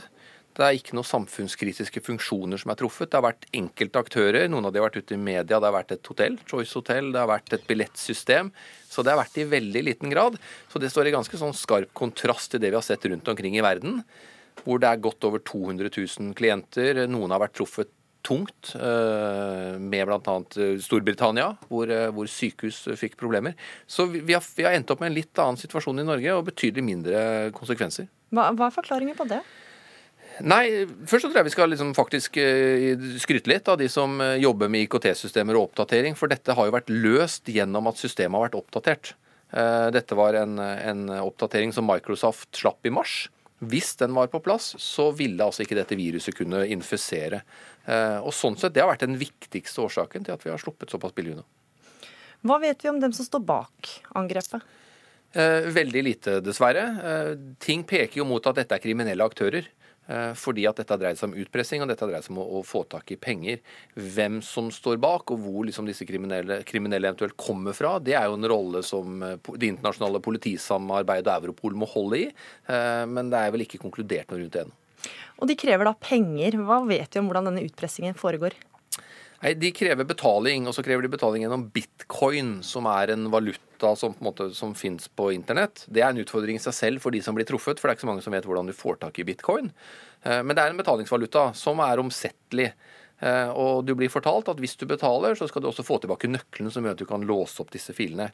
[0.59, 3.09] Det er ikke noen samfunnskritiske funksjoner som er truffet.
[3.09, 4.47] Det har vært enkelte aktører.
[4.51, 5.57] Noen av de har vært ute i media.
[5.57, 8.49] Det har vært et hotell, Choice Hotel, det har vært et billettsystem.
[8.89, 10.35] Så det har vært i veldig liten grad.
[10.69, 13.57] Så det står i ganske sånn skarp kontrast til det vi har sett rundt omkring
[13.57, 14.01] i verden.
[14.65, 17.05] Hvor det er godt over 200 000 klienter.
[17.07, 17.93] Noen har vært truffet
[18.25, 20.35] tungt, eh, med bl.a.
[20.83, 23.55] Storbritannia, hvor, eh, hvor, sykehus fikk problemer.
[23.87, 26.49] Så vi har, vi har, endt opp med en litt annen situasjon i Norge, og
[26.51, 27.23] betydelig mindre
[27.55, 28.09] konsekvenser.
[28.35, 29.39] Hva, hva er forklaringen på det?
[30.39, 32.37] Nei, først så tror jeg vi skal liksom faktisk
[33.19, 36.93] skryte litt av de som jobber med IKT-systemer og oppdatering, for dette har jo vært
[36.93, 39.11] løst gjennom at systemet har vært oppdatert.
[39.91, 43.25] Dette var en, en oppdatering som Microsoft slapp i mars.
[43.59, 47.41] Hvis den var på plass, så ville altså ikke dette viruset kunne infisere.
[48.23, 51.15] Og sånn sett, Det har vært den viktigste årsaken til at vi har sluppet såpass
[51.15, 51.43] billig unna.
[52.47, 54.63] Hva vet vi om dem som står bak angrepet?
[55.33, 56.85] Veldig lite, dessverre.
[57.59, 59.67] Ting peker jo mot at dette er kriminelle aktører.
[60.09, 62.63] Fordi at dette har dreid seg om utpressing og dette har dreid seg om å,
[62.65, 63.59] få tak i penger.
[63.93, 68.25] Hvem som står bak, og hvor liksom disse kriminelle, kriminelle, eventuelt kommer fra, det er
[68.25, 72.27] jo en rolle som det internasjonale politisamarbeidet og Europol må holde i.
[73.13, 74.77] Men det er vel ikke konkludert noe rundt det ennå.
[75.39, 76.57] Og de krever da penger.
[76.65, 78.57] Hva vet vi om hvordan denne utpressingen foregår?
[79.39, 83.93] Nei, De krever betaling, og så krever de betaling gjennom bitcoin, som er en valuta
[83.95, 85.85] som, på en måte, som finnes på internett.
[85.87, 87.99] Det er en utfordring i seg selv for de som blir truffet, for det er
[87.99, 89.71] ikke så mange som vet hvordan du får tak i bitcoin.
[90.27, 92.73] Men det er en betalingsvaluta som er omsettelig.
[93.55, 96.71] Og du blir fortalt at hvis du betaler, så skal du også få tilbake nøklene
[96.75, 98.27] som gjør at du kan låse opp disse filene.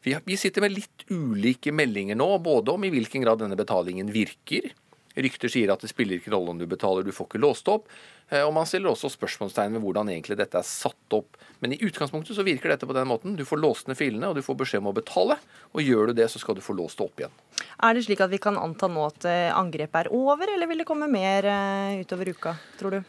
[0.00, 4.72] Vi sitter med litt ulike meldinger nå, både om i hvilken grad denne betalingen virker.
[5.16, 7.88] Rykter sier at det spiller ikke rolle om du betaler, du får ikke låst opp.
[8.30, 11.34] Og man stiller også spørsmålstegn ved hvordan egentlig dette er satt opp.
[11.58, 13.34] Men i utgangspunktet så virker dette på den måten.
[13.34, 15.34] Du får låst ned filene, og du får beskjed om å betale.
[15.74, 17.34] Og gjør du det, så skal du få låst det opp igjen.
[17.82, 20.86] Er det slik at vi kan anta nå at angrepet er over, eller vil det
[20.86, 21.50] komme mer
[22.04, 23.02] utover uka, tror du?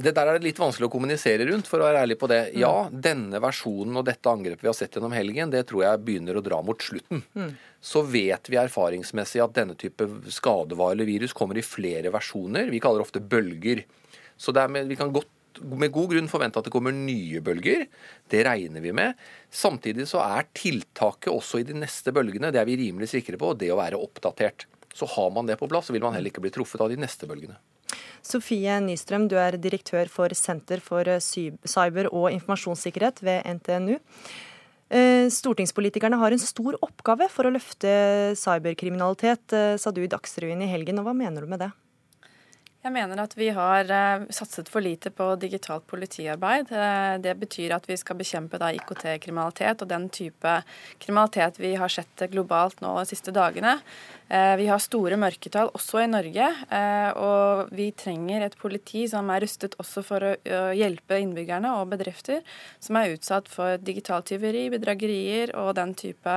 [0.00, 2.40] Det der er det litt vanskelig å kommunisere rundt, for å være ærlig på det.
[2.56, 6.38] Ja, denne versjonen og dette angrepet vi har sett gjennom helgen, det tror jeg begynner
[6.40, 7.20] å dra mot slutten.
[7.36, 7.50] Mm.
[7.80, 12.68] Så vet vi erfaringsmessig at denne type skadevarlig virus kommer i flere versjoner.
[12.72, 13.84] Vi kaller det ofte bølger.
[14.36, 15.28] Så med, vi kan godt
[15.64, 17.86] med god grunn forvente at det kommer nye bølger.
[18.30, 19.16] Det regner vi med.
[19.50, 23.54] Samtidig så er tiltaket også i de neste bølgene, det er vi rimelig sikre på,
[23.58, 24.68] det å være oppdatert.
[24.94, 26.98] Så har man det på plass, så vil man heller ikke bli truffet av de
[27.00, 27.58] neste bølgene.
[28.26, 33.96] Sofie Nystrøm, du er direktør for Senter for cyber- og informasjonssikkerhet ved NTNU.
[34.90, 37.90] Eh, stortingspolitikerne har en stor oppgave for å løfte
[38.34, 40.98] cyberkriminalitet, eh, sa du i Dagsrevyen i helgen.
[40.98, 41.70] og Hva mener du med det?
[42.80, 46.70] Jeg mener at vi har uh, satset for lite på digitalt politiarbeid.
[46.72, 50.54] Uh, det betyr at vi skal bekjempe IKT-kriminalitet og den type
[51.02, 53.76] kriminalitet vi har sett globalt nå de siste dagene.
[54.32, 56.48] Uh, vi har store mørketall også i Norge,
[57.20, 60.34] og vi trenger et politi som er rustet også for å
[60.72, 62.40] hjelpe innbyggerne og bedrifter
[62.80, 66.36] som er utsatt for digitaltyveri, bedragerier og den type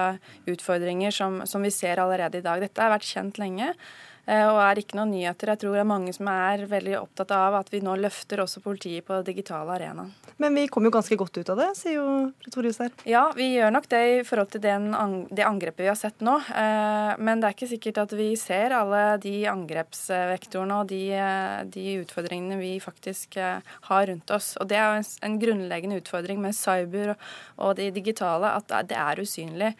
[0.49, 2.59] utfordringer som, som vi ser allerede i dag.
[2.65, 3.75] Dette har vært kjent lenge.
[4.23, 5.51] Eh, og er ikke noen nyheter.
[5.51, 8.61] Jeg tror det er mange som er veldig opptatt av at vi nå løfter også
[8.63, 10.13] politiet på digitale arenaen.
[10.39, 12.05] Men vi kom jo ganske godt ut av det, sier jo
[12.43, 12.93] Pretorius her.
[13.07, 14.87] Ja, vi gjør nok det i forhold til den,
[15.29, 16.37] det angrepet vi har sett nå.
[16.39, 21.59] Eh, men det er ikke sikkert at vi ser alle de angrepsvektorene og de, eh,
[21.75, 24.53] de utfordringene vi faktisk har rundt oss.
[24.61, 27.15] Og det er jo en grunnleggende utfordring med cyber
[27.59, 29.73] og det digitale, at det er usynlig.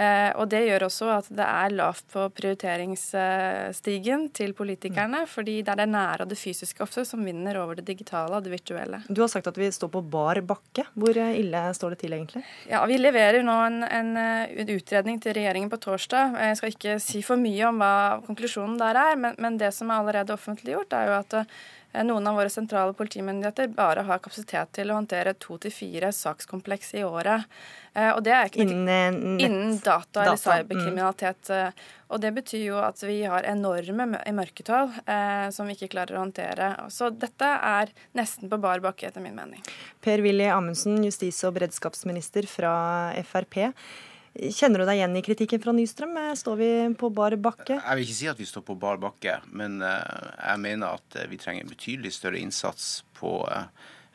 [0.00, 5.20] Eh, og Det gjør også at det er lavt på prioriteringsstigen til politikerne.
[5.20, 5.28] Mm.
[5.28, 8.44] fordi det er det nære og det fysiske ofte som vinner over det digitale og
[8.44, 9.02] det virtuelle.
[9.08, 10.86] Du har sagt at vi står på bar bakke.
[10.94, 12.44] Hvor ille står det til egentlig?
[12.70, 16.38] Ja, Vi leverer nå en, en, en utredning til regjeringen på torsdag.
[16.48, 19.90] Jeg skal ikke si for mye om hva konklusjonen der er, men, men det som
[19.90, 21.52] er allerede offentliggjort, er jo at eh,
[21.92, 26.94] noen av våre sentrale politimyndigheter bare har kapasitet til å håndtere to til fire sakskompleks
[27.00, 27.48] i året.
[27.94, 31.50] Eh, og det er ikke innen, innen data, eller cyberkriminalitet.
[31.50, 31.80] Mm.
[32.14, 36.22] Og det betyr jo at vi har enorme mørketall eh, som vi ikke klarer å
[36.24, 36.70] håndtere.
[36.94, 39.64] Så dette er nesten på bar bakke, etter min mening.
[40.04, 42.72] Per-Willy Amundsen, justis- og beredskapsminister fra
[43.26, 43.72] Frp.
[44.30, 46.16] Kjenner du deg igjen i kritikken fra Nystrøm?
[46.22, 47.80] Eh, står vi på bar bakke?
[47.80, 51.38] Jeg vil ikke si at vi står på bar bakke, men jeg mener at vi
[51.40, 53.40] trenger betydelig større innsats på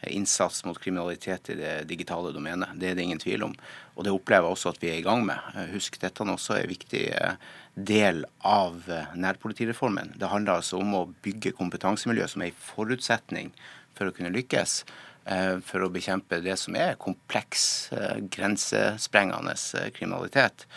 [0.07, 2.75] innsats mot kriminalitet i det digitale domenet.
[2.75, 3.55] Det er det ingen tvil om.
[3.95, 5.39] Og det opplever jeg også at vi er i gang med.
[5.73, 7.39] Husk, dette er også en viktig eh,
[7.75, 10.15] del av eh, nærpolitireformen.
[10.19, 13.53] Det handler altså om å bygge kompetansemiljø som er en forutsetning
[13.95, 14.81] for å kunne lykkes.
[15.25, 17.89] Eh, for å bekjempe det som er kompleks,
[18.35, 19.55] grensesprengende
[19.95, 20.67] kriminalitet.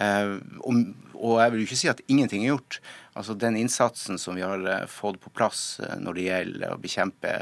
[0.00, 2.78] Og jeg vil jo ikke si at ingenting er gjort.
[3.12, 7.34] Altså Den innsatsen som vi har fått på plass når det gjelder å bekjempe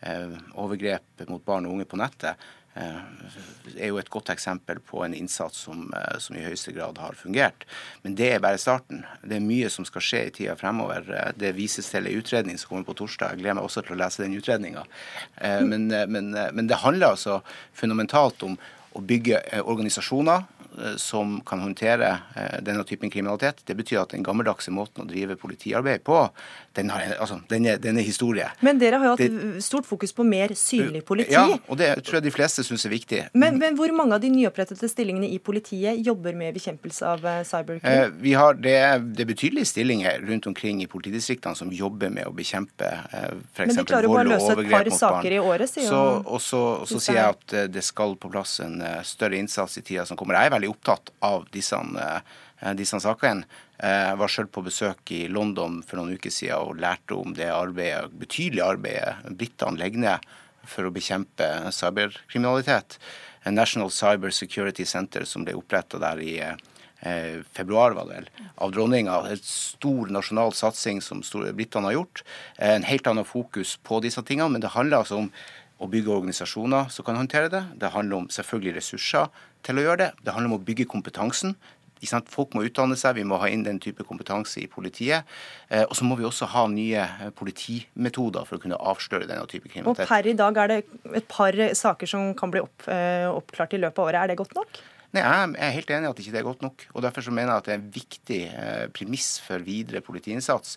[0.00, 2.36] Eh, overgrep mot barn og unge på nettet, eh,
[2.76, 7.16] er jo et godt eksempel på en innsats som, eh, som, i høyeste grad har
[7.18, 7.66] fungert.
[8.04, 9.04] Men det er bare starten.
[9.24, 11.08] Det er mye som skal skje i tida fremover.
[11.36, 13.34] Det vises til en utredning som kommer på torsdag.
[13.34, 14.84] Jeg gleder meg også til å lese den utredninga.
[15.40, 17.40] Men, men, men, det handler altså
[17.76, 18.58] fundamentalt om
[18.96, 20.55] å bygge organisasjoner Eh,
[21.00, 23.62] som kan håndtere eh, denne typen kriminalitet.
[23.64, 26.18] Det betyr at den gammeldagse måten å drive politiarbeid på,
[26.76, 28.48] den, har, altså, den, er, den er, historie.
[28.64, 31.32] Men dere har jo hatt det, stort fokus på mer synlig politi.
[31.32, 33.22] Ja, og det tror jeg de fleste syns er viktig.
[33.32, 37.40] Men, men, hvor mange av de nyopprettede stillingene i politiet jobber med bekjempelse av eh,
[37.48, 37.88] cyberkrim?
[37.90, 38.76] Eh, vi har, det,
[39.16, 43.80] det er betydelige stillinger rundt omkring i politidistriktene som jobber med å bekjempe eh, f.eks.
[43.80, 43.80] vold og overgrep mot barn.
[43.80, 46.62] Men de klarer bare å løse et par saker i året, sier så, og så,
[46.88, 50.38] så sier jeg at det skal på plass en større innsats i tida som kommer.
[50.40, 53.44] Jeg er veldig veldig opptatt av disse, eh, disse sakene.
[53.78, 57.50] Jeg var selv på besøk i London for noen uker siden og lærte om det
[57.50, 60.18] arbeidet, betydelige arbeidet britene legger ned
[60.64, 62.98] for å bekjempe cyberkriminalitet.
[63.44, 68.72] National Cyber Security Center som ble oppretta der i eh, februar var det vel, av
[68.72, 69.28] dronninga.
[69.28, 71.20] En stor nasjonal satsing som
[71.52, 72.24] britene har gjort.
[72.56, 75.30] En helt annen fokus på disse tingene, men det handler altså om
[75.78, 77.62] å bygge organisasjoner som kan håndtere det.
[77.76, 79.28] Det handler om selvfølgelig ressurser
[79.66, 80.12] til å gjøre det.
[80.22, 81.56] Det handler om å bygge kompetansen.
[82.30, 85.24] Folk må utdanne seg, vi må ha inn den type kompetanse i politiet.
[85.68, 89.46] Eh, og så må vi også ha nye eh, politimetoder for å kunne avsløre denne
[89.50, 90.04] type kriminalitet.
[90.04, 90.82] Og Per i dag er det
[91.16, 94.20] et par saker som kan bli opp, eh, oppklart i løpet av året.
[94.22, 94.82] Er det godt nok?
[95.14, 96.86] Nei, Jeg er helt enig i at ikke det er godt nok.
[96.94, 98.40] og Derfor så mener jeg at det er en viktig
[98.92, 100.76] premiss for videre politiinnsats.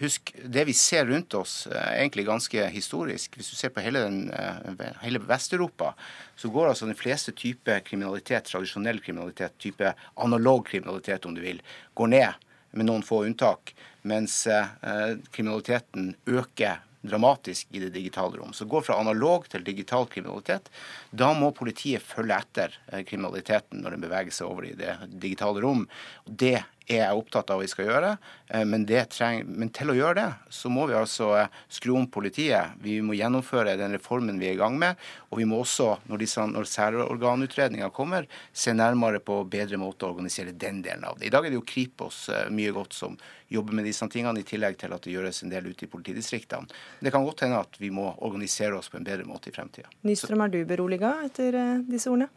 [0.00, 3.34] Husk, det vi ser rundt oss er egentlig ganske historisk.
[3.36, 5.92] Hvis du ser på hele, den, eh, hele Vest-Europa,
[6.36, 11.60] så går altså den fleste typer kriminalitet, tradisjonell kriminalitet, type analog kriminalitet om du vil,
[11.94, 13.74] går ned, med noen få unntak.
[14.08, 18.52] Mens eh, kriminaliteten øker dramatisk i det digitale rom.
[18.52, 20.68] Så gå fra analog til digital kriminalitet.
[21.10, 25.64] Da må politiet følge etter eh, kriminaliteten når den beveger seg over i det digitale
[25.64, 25.86] rom.
[26.24, 26.58] Det
[26.90, 28.10] er jeg opptatt av at vi skal gjøre.
[28.50, 32.08] Eh, men, treng, men, til å gjøre det, så må vi altså eh, skru om
[32.10, 32.74] politiet.
[32.82, 34.98] Vi må gjennomføre den reformen vi er i gang med.
[35.30, 40.14] Og vi må også, når, disse, når særorganutredninga kommer, se nærmere på bedre måte å
[40.14, 41.28] organisere den delen av det.
[41.30, 43.18] I dag er det jo Kripos eh, mye godt som
[43.50, 46.70] jobber med disse tingene, i tillegg til at det gjøres en del ute i politidistriktene.
[47.02, 49.90] Det kan godt hende at vi må organisere oss på en bedre måte i fremtida.
[50.06, 52.30] Nystrøm, er du beroliga etter disse ordene?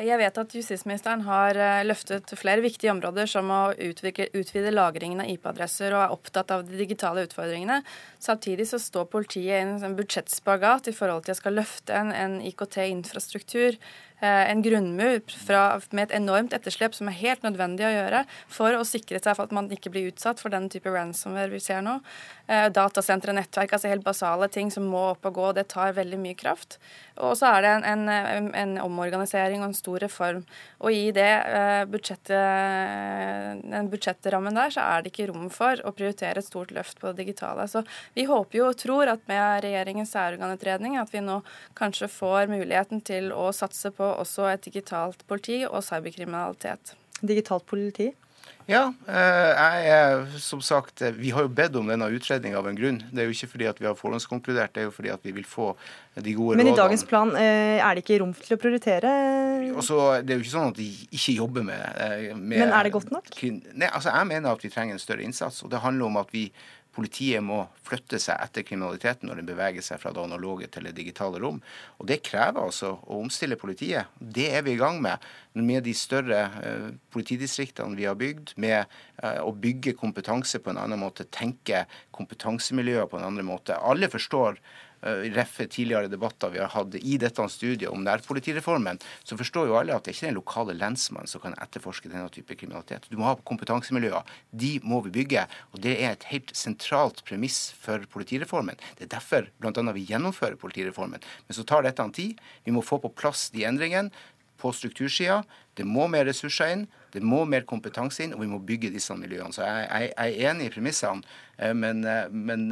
[0.00, 5.20] Jeg vet at justisministeren har eh, løftet flere viktige områder, som å utvide, utvide lagringen
[5.24, 7.82] av IP-adresser, og er opptatt av de digitale utfordringene.
[8.22, 11.98] Samtidig så står politiet i en sånn budsjettspagat i forhold til at jeg skal løfte
[11.98, 13.76] en, en IKT-infrastruktur
[14.22, 18.76] Eh, en grunnmur fra, med et enormt etterslep som er helt nødvendig å gjøre for
[18.78, 21.80] å sikre seg for at man ikke blir utsatt for den type ransomware vi ser
[21.82, 21.96] nå.
[22.52, 25.46] Eh, datasentre, nettverk, altså helt basale ting som må opp og gå.
[25.56, 26.76] Det tar veldig mye kraft.
[27.22, 30.42] Og så er det en, en, en omorganisering og en stor reform.
[30.84, 35.94] Og i det eh, budsjettet, den budsjettrammen der, så er det ikke rom for å
[35.96, 37.64] prioritere et stort løft på det digitale.
[37.70, 37.84] Så
[38.16, 41.40] vi håper jo og tror at med regjeringens særorganutredning at vi nå
[41.78, 46.98] kanskje får muligheten til å satse på også et digitalt politi og cyberkriminalitet.
[47.22, 48.10] Digitalt politi?
[48.70, 52.78] Ja, eh, jeg er som sagt Vi har jo bedt om denne utredninga av en
[52.78, 53.00] grunn.
[53.10, 55.34] Det er jo ikke fordi at vi har forhåndskonkludert, det er jo fordi at vi
[55.36, 55.72] vil få
[56.14, 56.62] de gode rådene.
[56.62, 59.14] Men i dagens plan eh, er det ikke rom til å prioritere?
[59.72, 62.88] Også, det er jo ikke sånn at de ikke jobber med, eh, med Men er
[62.88, 63.32] det godt nok?
[63.42, 65.62] Nei, altså Jeg mener at vi trenger en større innsats.
[65.64, 66.46] og Det handler om at vi
[66.92, 70.94] Politiet må flytte seg etter kriminaliteten når den beveger seg fra det analoge til det
[70.98, 71.62] digitale rom.
[71.98, 74.12] Og Det krever altså å omstille politiet.
[74.18, 75.24] Det er vi i gang med.
[75.56, 78.84] Med de større eh, politidistriktene vi har bygd, med
[79.22, 83.76] eh, å bygge kompetanse på en annen måte, tenke kompetansemiljøer på en annen måte.
[83.76, 84.60] Alle forstår
[85.02, 89.96] reffe tidligere debatter vi har hatt i dette studiet om nærpolitireformen, så forstår jo alle
[89.96, 93.08] at det ikke er den lokale lensmannen som kan etterforske denne type kriminalitet.
[93.10, 94.28] Du må ha kompetansemiljøer.
[94.50, 95.46] De må vi bygge.
[95.72, 98.78] Og det er et helt sentralt premiss for politireformen.
[98.98, 99.72] Det er derfor bl.a.
[99.96, 101.22] vi gjennomfører politireformen.
[101.48, 102.38] Men så tar dette en tid.
[102.66, 104.14] Vi må få på plass de endringene
[104.62, 105.42] på struktursida.
[105.74, 109.14] Det må mer ressurser inn, det må mer kompetanse inn, og vi må bygge disse
[109.16, 109.54] miljøene.
[109.56, 112.68] Så jeg, jeg, jeg er enig i premissene, eh, men, eh, men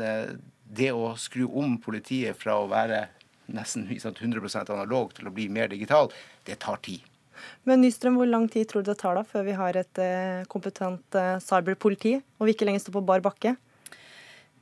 [0.70, 3.08] det å skru om politiet fra å være
[3.50, 6.10] nesten 100% analog til å bli mer digital,
[6.46, 7.02] det tar tid.
[7.64, 10.44] Men Nystrøm, hvor lang tid tror du det tar da før vi har et eh,
[10.50, 13.56] kompetent eh, cyberpoliti, og vi ikke lenger står på bar bakke?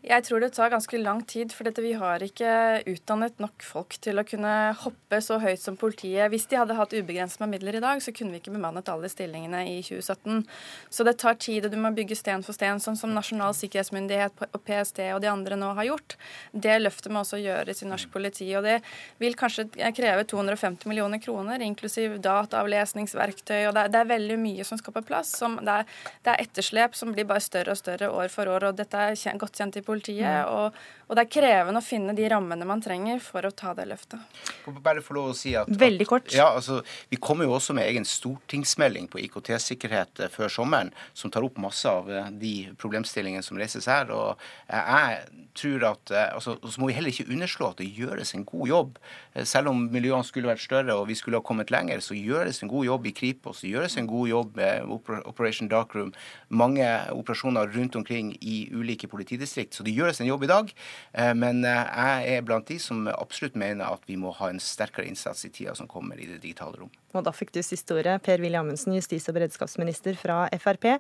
[0.09, 2.50] Jeg tror det tar ganske lang tid, for vi har ikke
[2.88, 6.30] utdannet nok folk til å kunne hoppe så høyt som politiet.
[6.32, 9.11] Hvis de hadde hatt ubegrenset med midler i dag, så kunne vi ikke bemannet alle
[9.12, 10.46] stillingene i 2017.
[10.88, 14.46] Så det tar tid, og du må bygge sten for sten, sånn som Nasjonal sikkerhetsmyndighet
[14.48, 16.16] og PST og de andre nå har gjort.
[16.56, 18.48] Det løftet må også gjøres i norsk politi.
[18.56, 18.78] Og det
[19.20, 24.96] vil kanskje kreve 250 millioner kroner, inklusiv dataavlesningsverktøy, og det er, veldig mye som skal
[24.96, 25.36] på plass.
[25.36, 29.44] Det er etterslep som blir bare større og større år for år, og dette er
[29.44, 29.97] godt kjent i politiet.
[30.09, 30.49] Mm.
[30.53, 30.76] Og,
[31.09, 34.40] og, det er krevende å finne de rammene man trenger for å ta det løftet.
[34.84, 36.32] Bare få lov å si at, Veldig kort.
[36.34, 36.80] ja, altså,
[37.11, 41.59] vi kommer jo også med egen stortingsmelding på IKT-sikkerhet eh, før sommeren, som tar opp
[41.62, 44.12] masse av eh, de problemstillingene som reises her.
[44.14, 44.38] og
[44.68, 48.68] jeg tror at, altså, Så må vi heller ikke underslå at det gjøres en god
[48.68, 48.99] jobb.
[49.47, 52.70] Selv om miljøene skulle vært større og vi skulle ha kommet lenger, så gjøres en
[52.70, 53.62] god jobb i Kripos.
[53.62, 54.93] Det gjøres en god jobb med
[55.28, 56.12] Operation Darkroom.
[56.49, 59.74] Mange operasjoner rundt omkring i ulike politidistrikt.
[59.74, 60.72] Så det gjøres en jobb i dag.
[61.12, 64.62] Eh, men eh, jeg er blant de som absolutt mener at vi må ha en
[64.62, 66.93] sterkere innsats i tida som kommer i det digitale rom.
[67.16, 70.90] Og da fikk du siste ordet, Per-Willy Amundsen, justis- og beredskapsminister fra Frp.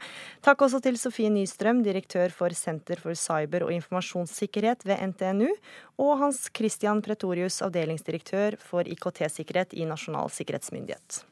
[0.44, 5.52] Takk også til Sofie Nystrøm, direktør for Senter for cyber- og informasjonssikkerhet ved NTNU,
[6.00, 11.24] og Hans Christian Pretorius, avdelingsdirektør for IKT-sikkerhet i Nasjonal sikkerhetsmyndighet.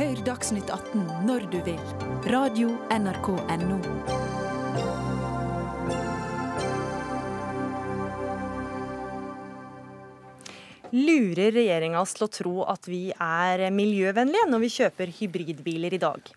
[0.00, 1.80] Hør Dagsnytt 18 når du vil.
[2.30, 4.29] Radio NRK Radio.nrk.no.
[10.90, 16.00] Lurer regjeringa oss til å tro at vi er miljøvennlige når vi kjøper hybridbiler i
[16.02, 16.30] dag?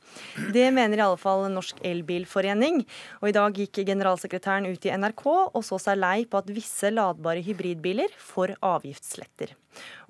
[0.54, 2.84] Det mener i alle fall Norsk Elbilforening.
[3.24, 6.92] Og i dag gikk generalsekretæren ut i NRK og så seg lei på at visse
[6.94, 9.56] ladbare hybridbiler får avgiftsletter.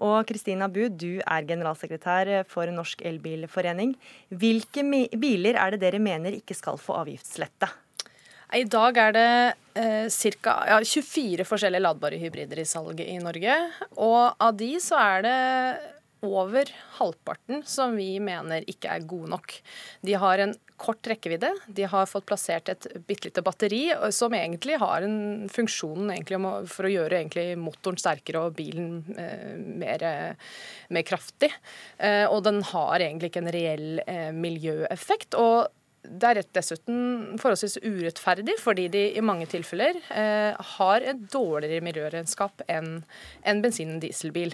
[0.04, 3.96] Og Kristina Bu, du er generalsekretær for Norsk Elbilforening.
[4.28, 4.84] Hvilke
[5.16, 7.72] biler er det dere mener ikke skal få avgiftslette?
[8.54, 9.30] I dag er det
[9.80, 10.58] eh, ca.
[10.70, 13.58] Ja, 24 forskjellige ladbare hybrider i salg i Norge.
[13.96, 15.38] Og av de så er det
[16.24, 16.70] over
[17.00, 19.56] halvparten som vi mener ikke er gode nok.
[20.02, 21.52] De har en kort rekkevidde.
[21.68, 23.84] De har fått plassert et bitte lite batteri
[24.16, 26.12] som egentlig har en funksjon
[26.72, 27.24] for å gjøre
[27.60, 30.08] motoren sterkere og bilen eh, mer,
[30.89, 31.52] mer, kraftig.
[31.98, 35.39] Eh, og den har egentlig ikke en reell eh, miljøeffekt.
[35.39, 35.72] og
[36.04, 42.66] det er dessuten forholdsvis urettferdig, fordi de i mange tilfeller eh, har et dårligere miljøregnskap
[42.68, 42.97] enn
[43.47, 44.54] en bensin- og dieselbil.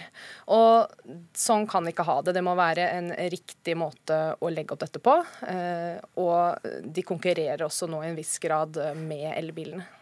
[0.54, 0.93] Og
[1.38, 2.38] sånn kan vi ikke ha det.
[2.38, 5.18] Det må være en riktig måte å legge opp dette på.
[5.50, 9.99] Eh, og de konkurrerer også nå i en viss grad med elbilene.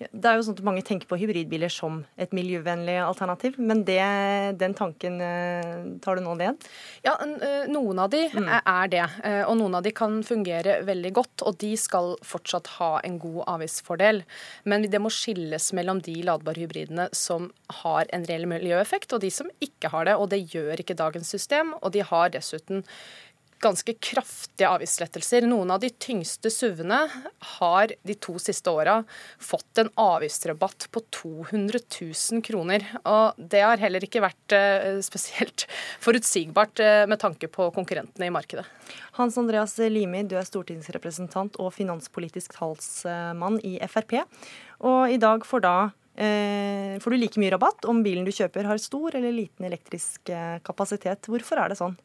[0.00, 4.00] Det er jo sånn at Mange tenker på hybridbiler som et miljøvennlig alternativ, men det,
[4.60, 6.66] den tanken eh, tar du nå ned?
[7.04, 8.48] Ja, eh, noen av de mm.
[8.58, 9.04] er det.
[9.26, 13.18] Eh, og noen av de kan fungere veldig godt, og de skal fortsatt ha en
[13.22, 14.22] god avgiftsfordel.
[14.70, 17.50] Men det må skilles mellom de ladbare hybridene som
[17.82, 20.16] har en reell miljøeffekt, og de som ikke har det.
[20.16, 22.86] Og det gjør ikke dagens system, og de har dessuten
[23.60, 25.44] ganske kraftige avgiftslettelser.
[25.48, 27.00] Noen av de tyngste SUV-ene
[27.58, 29.00] har de to siste åra
[29.38, 32.86] fått en avgiftsrabatt på 200 000 kroner.
[33.04, 35.66] Og det har heller ikke vært eh, spesielt
[36.02, 38.66] forutsigbart eh, med tanke på konkurrentene i markedet.
[39.20, 44.22] Hans Andreas Limi, du er stortingsrepresentant og finanspolitisk talsmann i Frp.
[44.88, 45.78] Og i dag får da
[46.16, 50.32] eh, får du like mye rabatt om bilen du kjøper har stor eller liten elektrisk
[50.64, 51.28] kapasitet.
[51.28, 51.98] Hvorfor er det sånn?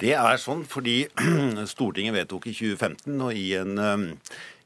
[0.00, 1.02] Det er sånn fordi
[1.72, 3.76] Stortinget vedtok i 2015 og i en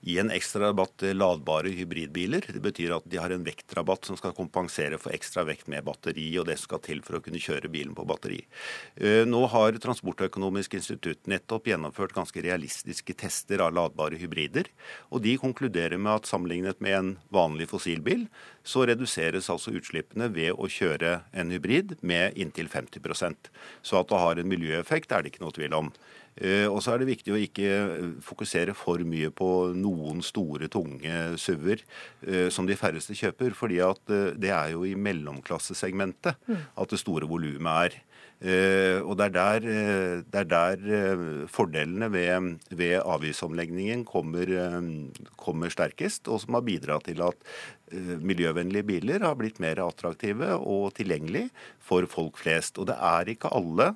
[0.04, 2.44] gi en ekstra rabatt til ladbare hybridbiler.
[2.52, 6.26] Det betyr at de har en vektrabatt som skal kompensere for ekstra vekt med batteri,
[6.40, 8.42] og det skal til for å kunne kjøre bilen på batteri.
[8.96, 14.68] Eh, nå har Transportøkonomisk institutt nettopp gjennomført ganske realistiske tester av ladbare hybrider,
[15.10, 18.28] og de konkluderer med at sammenlignet med en vanlig fossilbil,
[18.64, 23.50] så reduseres altså utslippene ved å kjøre en hybrid med inntil 50%
[23.84, 25.90] Så at det har en miljøeffekt, er det ikke noe tvil om.
[26.34, 30.66] Eh, og så er det viktig å ikke eh, fokusere for mye på noen store,
[30.72, 31.84] tunge SUV-er
[32.26, 33.54] eh, som de færreste kjøper.
[33.54, 34.02] fordi at
[34.40, 36.66] det er jo i mellomklassesegmentet mm.
[36.74, 38.02] at det store volumet er.
[38.44, 39.66] Og det er der,
[40.28, 44.50] det er der fordelene ved, ved avgiftsomleggingen kommer,
[45.40, 47.46] kommer, sterkest, og som har bidratt til at
[47.94, 51.46] miljøvennlige biler har blitt mer attraktive og tilgjengelig
[51.80, 52.82] for folk flest.
[52.82, 53.94] Og det er ikke alle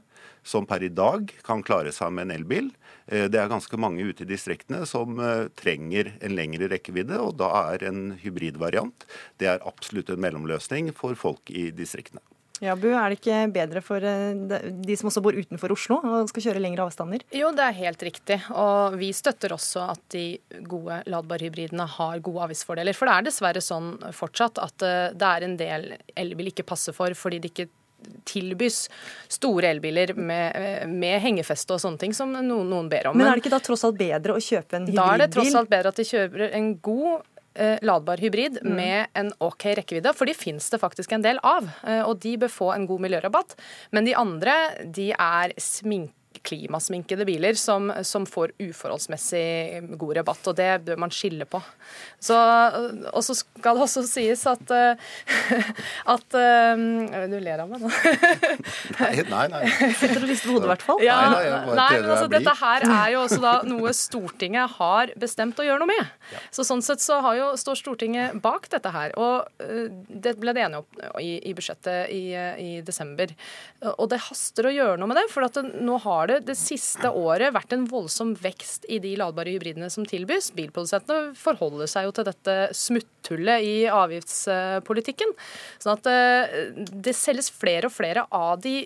[0.48, 2.70] som per i dag kan klare seg med en elbil.
[3.06, 7.36] Eh, det er ganske mange ute i distriktene som eh, trenger en lengre rekkevidde, og
[7.40, 9.06] da er en hybridvariant
[9.40, 12.22] det er absolutt en mellomløsning for folk i distriktene.
[12.58, 14.34] Ja, Bu, Er det ikke bedre for eh,
[14.82, 17.22] de som også bor utenfor Oslo og skal kjøre lengre avstander?
[17.30, 18.40] Jo, det er helt riktig.
[18.50, 20.24] Og vi støtter også at de
[20.66, 22.98] gode ladbare hybridene har gode avgiftsfordeler.
[22.98, 27.14] For det er dessverre sånn fortsatt at det er en del elbil ikke passer for
[27.14, 27.70] fordi de ikke
[28.28, 28.84] tilbys
[29.32, 33.18] store elbiler med, med, hengefeste og sånne ting som noen, noen, ber om.
[33.18, 35.00] Men er det ikke da tross alt bedre å kjøpe en hybridbil?
[35.00, 37.14] Da er det tross alt bedre at de kjøper en god
[37.58, 38.74] eh, ladbar hybrid mm.
[38.78, 41.70] med en OK rekkevidde, for de finnes det faktisk en del av.
[41.84, 43.58] Eh, og de bør få en god miljørabatt.
[43.96, 46.14] Men de andre de er sminke
[46.48, 51.60] klimasminkede biler som, som, får uforholdsmessig god rabatt, og det bør man skille på.
[52.20, 52.36] Så,
[53.12, 55.68] og så skal det også sies at, eh,
[56.14, 56.82] at eh,
[57.30, 57.92] Du ler av meg nå.
[58.98, 59.44] nei, nei.
[59.52, 59.62] nei.
[60.00, 61.04] Sitter og rister på hodet, i hvert fall.
[61.04, 65.58] Ja, nei, nei, men altså, dette her er jo også da noe Stortinget har bestemt
[65.60, 66.14] å gjøre noe med.
[66.32, 66.42] Ja.
[66.54, 69.14] Så Sånn sett så jo, står Stortinget bak dette her.
[69.20, 73.32] Og uh, det ble det enige om i, i budsjettet i, i, desember.
[73.96, 76.56] Og det haster å gjøre noe med det, for at det, nå har det det
[76.58, 80.50] siste året vært en voldsom vekst i de ladbare hybridene som tilbys.
[80.56, 85.34] Bilprodusentene forholder seg jo til dette smutthullet i avgiftspolitikken.
[85.82, 88.76] Sånn at eh, det selges flere og flere av de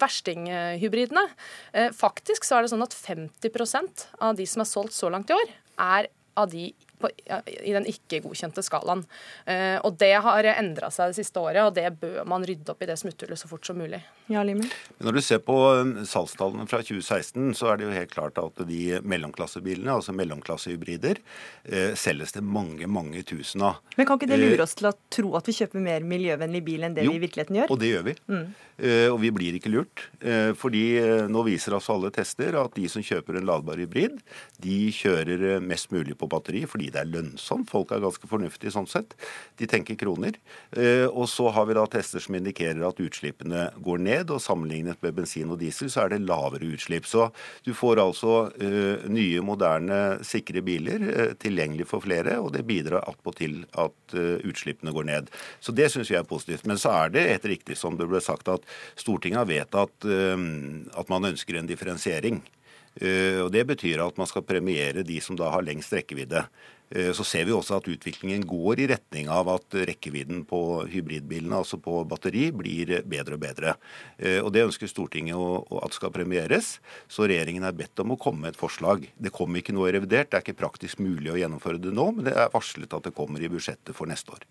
[0.00, 1.26] verstinghybridene.
[1.72, 5.32] Eh, faktisk så er det sånn at 50% av de som er solgt så langt
[5.32, 6.70] i år, er av de
[7.00, 9.04] på, i den ikke-godkjente skalaen.
[9.46, 12.82] Eh, og Det har endra seg det siste året, og det bør man rydde opp
[12.84, 14.02] i det smutthullet så fort som mulig.
[14.30, 14.68] Ja, Limi.
[15.02, 18.62] Når du ser på um, salgstallene fra 2016, så er det jo helt klart at
[18.68, 21.22] de mellomklassebilene, altså mellomklassehybrider,
[21.64, 23.80] eh, selges det mange, mange tusen av.
[23.96, 26.64] Men kan ikke det lure eh, oss til å tro at vi kjøper mer miljøvennlig
[26.66, 27.72] bil enn det jo, vi i virkeligheten gjør?
[27.72, 28.18] og det gjør vi.
[28.30, 28.50] Mm.
[29.12, 30.06] Og vi blir ikke lurt.
[30.56, 30.80] Fordi
[31.28, 34.14] nå viser altså alle tester at de som kjøper en ladbar hybrid,
[34.64, 37.70] de kjører mest mulig på batteri fordi det er lønnsomt.
[37.70, 39.14] Folk er ganske fornuftige sånn sett.
[39.60, 40.36] De tenker kroner.
[40.76, 45.00] Eh, og så har vi da tester som indikerer at utslippene går ned, og sammenlignet
[45.04, 47.08] med bensin og diesel så er det lavere utslipp.
[47.08, 47.28] Så
[47.66, 53.06] du får altså uh, nye, moderne, sikre biler uh, tilgjengelig for flere, og det bidrar
[53.08, 55.28] attpåtil at utslippene går ned.
[55.62, 56.66] Så det syns vi er positivt.
[56.68, 58.64] Men så er det helt riktig som det ble sagt at
[58.98, 62.40] Stortinget har vedtatt at man ønsker en differensiering.
[63.00, 66.42] Og Det betyr at man skal premiere de som da har lengst rekkevidde.
[66.90, 70.60] Eh, så ser vi også at utviklingen går i retning av at rekkevidden på
[70.90, 73.74] hybridbilene, altså på batteri, blir bedre og bedre.
[74.18, 75.38] Eh, og Det ønsker Stortinget
[75.70, 76.78] at skal premieres.
[77.08, 79.06] Så regjeringen er bedt om å komme med et forslag.
[79.14, 82.10] Det kommer ikke noe i revidert, det er ikke praktisk mulig å gjennomføre det nå,
[82.16, 84.46] men det er varslet at det kommer i budsjettet for neste år.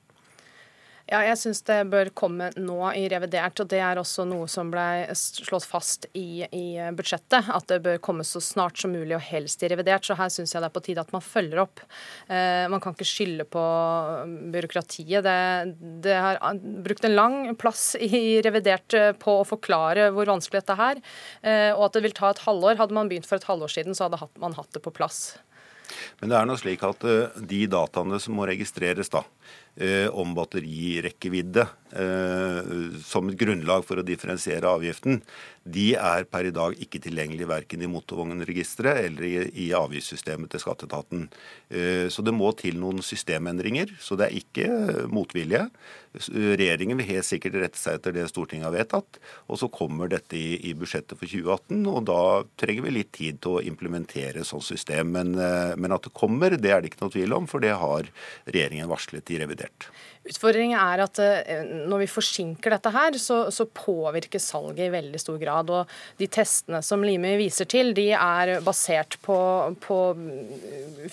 [1.09, 3.57] Ja, jeg syns det bør komme nå i revidert.
[3.63, 7.49] og Det er også noe som ble slått fast i, i, budsjettet.
[7.49, 10.05] At det bør komme så snart som mulig, og helst i revidert.
[10.05, 11.81] Så her syns jeg det er på tide at man følger opp.
[12.29, 13.65] Eh, man kan ikke skylde på
[14.53, 15.25] byråkratiet.
[15.25, 15.35] Det,
[16.05, 20.77] det, har brukt en lang plass i revidert eh, på å forklare hvor vanskelig dette
[20.91, 21.01] er.
[21.41, 22.77] Eh, og at det vil ta et halvår.
[22.83, 25.39] Hadde man begynt for et halvår siden, så hadde man hatt det på plass.
[26.19, 29.23] Men det er nå slik at eh, de dataene som må registreres da,
[30.11, 31.63] om batterirekkevidde
[31.95, 32.71] eh,
[33.05, 35.21] som et grunnlag for å differensiere avgiften,
[35.63, 41.27] de er per i dag ikke tilgjengelig verken i motorvognregisteret eller i, avgiftssystemet til skatteetaten.
[42.09, 43.91] Så det må til noen systemendringer.
[44.01, 45.67] Så det er ikke motvilje.
[46.17, 49.19] Regjeringen vil helt sikkert rette seg etter det Stortinget har vedtatt.
[49.45, 52.21] Og så kommer dette i, budsjettet for 2018, og da
[52.59, 55.13] trenger vi litt tid til å implementere sånt system.
[55.13, 57.75] Men, eh, men at det kommer, det er det ikke noe tvil om, for det
[57.77, 58.09] har
[58.49, 59.58] regjeringen varslet i revidert.
[60.29, 65.21] Utfordringen er at eh, når vi forsinker dette her, så, så, påvirker salget i veldig
[65.21, 65.71] stor grad.
[65.73, 69.37] Og de testene som Limi viser til, de er basert på,
[69.81, 69.99] på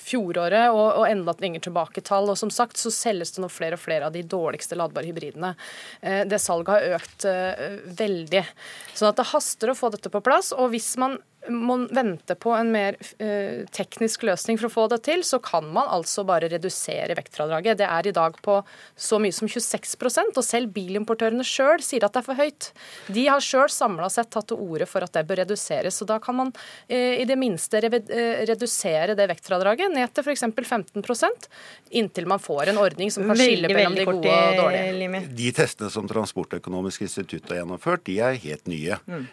[0.03, 2.33] fjoråret og, og enda lenger tilbake tall.
[2.33, 5.55] Og som sagt så selges det nå flere og flere av de dårligste ladbare hybridene.
[6.03, 8.45] Eh, det salget har økt eh, veldig.
[8.93, 10.53] Sånn at det haster å få dette på plass.
[10.57, 11.17] Og hvis man
[11.53, 15.69] må vente på en mer eh, teknisk løsning for å få det til, så kan
[15.73, 17.79] man altså bare redusere vektfradraget.
[17.81, 18.59] Det er i dag på
[18.97, 22.71] så mye som 26% og selv bilimportørene sjøl sier at det er for høyt.
[23.13, 25.97] De har sjøl samla sett tatt til orde for at det bør reduseres.
[25.97, 26.53] så Da kan man
[26.89, 30.47] eh, i det minste eh, redusere det vektfradraget ned til f.eks.
[30.67, 31.49] 15%
[31.97, 35.23] inntil man får en ordning som kan skille mellom de gode og dårlige.
[35.37, 38.97] De testene som Transportøkonomisk institutt har gjennomført, de er helt nye.
[39.07, 39.25] Mm.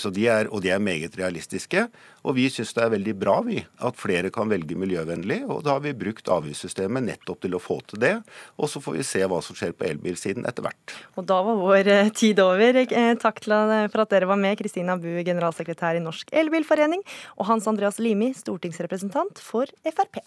[0.00, 1.88] Så de er, og de er meget realistiske realistiske.
[2.22, 5.42] Og vi syns det er veldig bra vi, at flere kan velge miljøvennlig.
[5.48, 8.22] Og da har vi brukt avgiftssystemet nettopp til å få til det.
[8.58, 10.94] Og så får vi se hva som skjer på elbilsiden etter hvert.
[11.16, 12.78] Og da var vår eh, tid over.
[12.84, 17.02] Eh, takk for at dere var med, Kristina Bu, generalsekretær i Norsk Elbilforening,
[17.38, 20.22] og Hans Andreas Limi, stortingsrepresentant for Frp.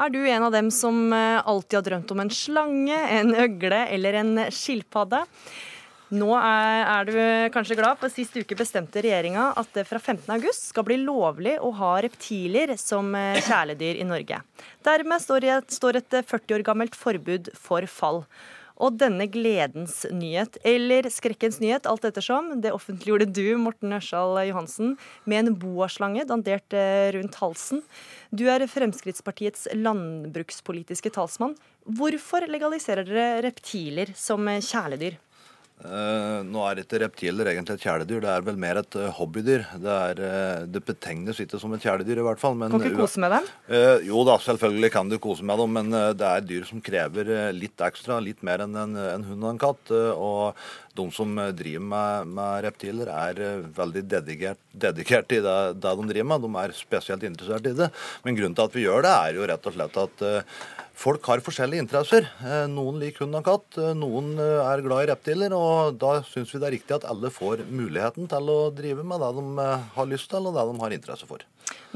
[0.00, 3.82] Er du en av dem som eh, alltid har drømt om en slange, en øgle
[3.92, 5.26] eller en skilpadde?
[6.10, 10.50] Nå er, er, du kanskje glad, for sist uke bestemte regjeringa at det fra 15.8
[10.56, 14.40] skal bli lovlig å ha reptiler som eh, kjæledyr i Norge.
[14.86, 18.24] Dermed står et, står et 40 år gammelt forbud for fall.
[18.80, 24.94] Og denne gledens nyhet, eller skrekkens nyhet, alt ettersom, det offentliggjorde du, Morten Ørsal Johansen,
[25.28, 27.84] med en boaslange dandert eh, rundt halsen.
[28.32, 31.58] Du er Fremskrittspartiets landbrukspolitiske talsmann.
[31.84, 35.20] Hvorfor legaliserer dere reptiler som kjæledyr?
[35.80, 39.62] Uh, nå er ikke reptiler egentlig et kjæledyr, det er vel mer et uh, hobbydyr.
[39.80, 42.58] Det, er, uh, det, betegnes ikke som et kjæledyr i hvert fall.
[42.58, 43.48] Men, kan ikke kose med dem?
[44.04, 47.80] jo da, selvfølgelig kan du kose med dem, men det er dyr som krever litt
[47.80, 49.94] ekstra, litt mer enn en, en hund og en katt.
[49.94, 50.60] og
[51.00, 56.30] de som driver med, med reptiler, er veldig dedikert, dedikert i det, det, de driver
[56.34, 56.44] med.
[56.46, 57.90] De er spesielt interessert i det.
[58.24, 60.28] Men grunnen til at vi gjør det, er jo rett og slett at
[61.00, 62.26] Folk har forskjellige interesser.
[62.44, 65.54] Eh, noen liker hund og katt, eh, noen eh, er glad i reptiler.
[65.56, 69.22] og Da syns vi det er riktig at alle får muligheten til å drive med
[69.24, 71.46] det de har lyst til og det de har interesse for.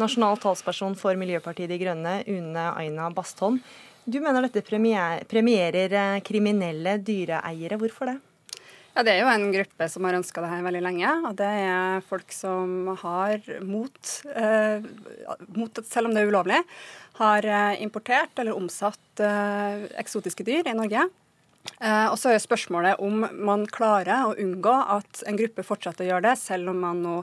[0.00, 3.60] Nasjonal talsperson for Miljøpartiet De Grønne, Une Aina Bastholm.
[4.08, 7.76] Du mener dette premierer kriminelle dyreeiere.
[7.80, 8.18] Hvorfor det?
[8.94, 11.10] Ja, Det er jo en gruppe som har ønska her veldig lenge.
[11.26, 14.80] og Det er folk som har mot, eh,
[15.56, 16.62] mot selv om det er ulovlig,
[17.18, 21.10] har eh, importert eller omsatt eh, eksotiske dyr i Norge.
[21.80, 26.10] Eh, og så er spørsmålet om man klarer å unngå at en gruppe fortsetter å
[26.12, 27.14] gjøre det, selv om man nå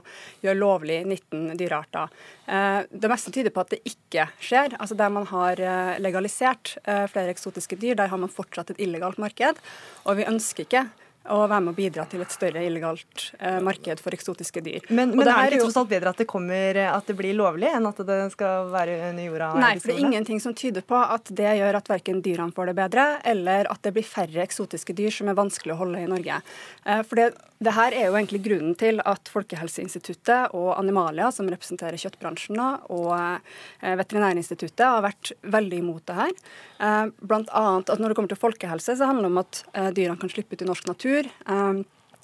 [0.43, 2.09] gjør lovlig 19 dyrearter.
[2.47, 4.75] Eh, det meste tyder på at det ikke skjer.
[4.81, 9.21] Altså Der man har eh, legalisert flere eksotiske dyr, der har man fortsatt et illegalt
[9.21, 9.61] marked.
[10.03, 10.89] Og vi ønsker ikke
[11.29, 14.87] og være med å bidra til et større illegalt eh, marked for eksotiske dyr.
[14.89, 17.69] Men, men det er jo- tross alt bedre at det, kommer, at det blir lovlig,
[17.69, 19.51] enn at det skal være under jorda?
[19.61, 22.71] Nei, for det er ingenting som tyder på at det gjør at verken dyrene får
[22.71, 26.09] det bedre, eller at det blir færre eksotiske dyr som er vanskelig å holde i
[26.09, 26.41] Norge.
[26.85, 27.29] Eh, For det,
[27.61, 32.57] det her er jo egentlig grunnen til at Folkehelseinstituttet og Animalia, som representerer kjøttbransjen,
[32.89, 36.35] og eh, Veterinærinstituttet har vært veldig imot det her.
[36.81, 39.89] Eh, Blant annet at når det kommer til folkehelse, så handler det om at eh,
[39.99, 41.29] dyrene kan slippe ut i norsk natur.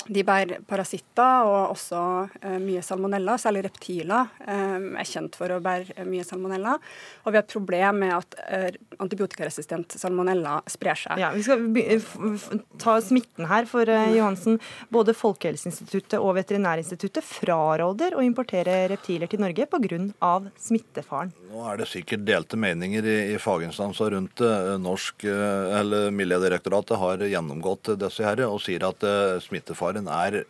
[0.05, 1.99] Eh, De bærer parasitter og også
[2.41, 3.33] eh, mye salmonella.
[3.41, 6.77] Særlig reptiler eh, er kjent for å bære mye salmonella.
[7.25, 8.69] Og vi har et problem med at eh,
[9.03, 11.19] antibiotikaresistent salmonella sprer seg.
[11.19, 11.65] Ja, Vi skal
[11.97, 12.47] f-
[12.79, 14.59] ta smitten her, for eh, Johansen.
[14.93, 20.51] Både Folkehelseinstituttet og Veterinærinstituttet fraråder å importere reptiler til Norge pga.
[20.57, 21.33] smittefaren.
[21.57, 24.75] Nå er det sikkert delte meninger i, i faginstanser rundt det.
[24.83, 30.43] Norsk, eh, eller Miljødirektoratet har gjennomgått disse her og sier at eh, smittefaren er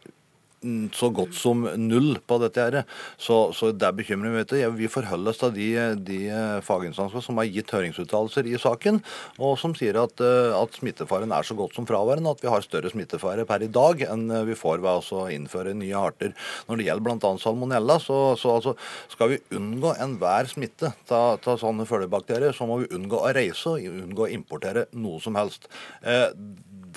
[0.96, 2.68] så godt som null på dette.
[2.68, 2.84] her.
[3.18, 4.36] Så, så det er bekymring.
[4.36, 4.58] vet du.
[4.78, 5.70] Vi forholder oss til de,
[6.08, 6.20] de
[6.66, 9.02] faginstansene som har gitt høringsuttalelser i saken,
[9.40, 12.66] og som sier at, eh, at smittefaren er så godt som fraværende, at vi har
[12.66, 16.34] større smittefare per i dag enn eh, vi får ved å innføre nye arter.
[16.68, 17.34] Når det gjelder bl.a.
[17.42, 18.76] salmonella, så, så altså,
[19.12, 23.88] skal vi unngå enhver smitte av sånne følgebakterier, så må vi unngå å reise og
[23.88, 25.70] unngå å importere noe som helst.
[26.02, 26.30] Eh,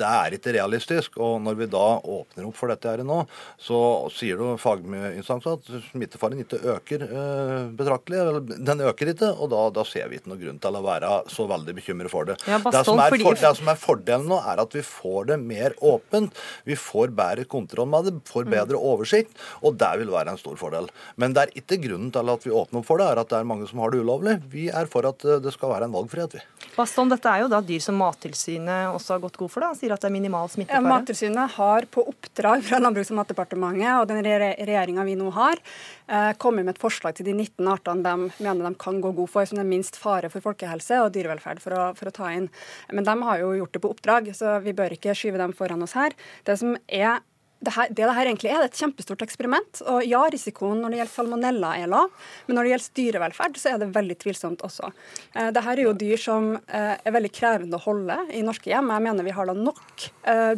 [0.00, 1.18] det er ikke realistisk.
[1.20, 3.20] Og når vi da åpner opp for dette her nå,
[3.60, 3.80] så
[4.14, 8.22] sier jo faginstansen at smittefaren ikke øker eh, betraktelig.
[8.64, 11.46] Den øker ikke, og da, da ser vi ikke noen grunn til å være så
[11.50, 12.38] veldig bekymret for det.
[12.48, 15.38] Ja, det, som fordi- for, det som er fordelen nå, er at vi får det
[15.42, 16.32] mer åpent.
[16.68, 18.50] Vi får bedre kontroll med det, får Mm.
[18.56, 20.88] bedre oversikt, og det vil være en stor fordel.
[21.20, 23.38] Men det er ikke grunnen til at vi åpner opp for det, er at det
[23.38, 24.38] er mange som har det ulovlig.
[24.50, 26.40] Vi er for at eh, det skal være en valgfrihet, vi.
[26.76, 29.60] Baston, dette er jo da dyr som Mattilsynet også har gått god for.
[29.60, 30.86] da, Sier at det er minimal smittefare.
[30.86, 35.60] Mattilsynet har på oppdrag fra Landbruks- og matdepartementet og den regjeringa vi nå har,
[36.08, 39.30] eh, kommet med et forslag til de 19 artene de mener de kan gå god
[39.30, 42.30] for, som det er minst fare for folkehelse og dyrevelferd for å, for å ta
[42.34, 42.50] inn.
[42.90, 45.82] Men de har jo gjort det på oppdrag, så vi bør ikke skyve dem foran
[45.82, 46.16] oss her.
[46.44, 47.20] Det som er
[47.60, 49.82] det, her, det det her egentlig er, det er et kjempestort eksperiment.
[49.92, 52.08] Og ja, risikoen når det gjelder salmonella er lav,
[52.46, 54.90] men når det gjelder dyrevelferd, så er det veldig tvilsomt også.
[55.34, 58.72] Eh, det her er jo dyr som eh, er veldig krevende å holde i norske
[58.72, 58.90] hjem.
[58.94, 60.54] Jeg mener vi har da nok eh,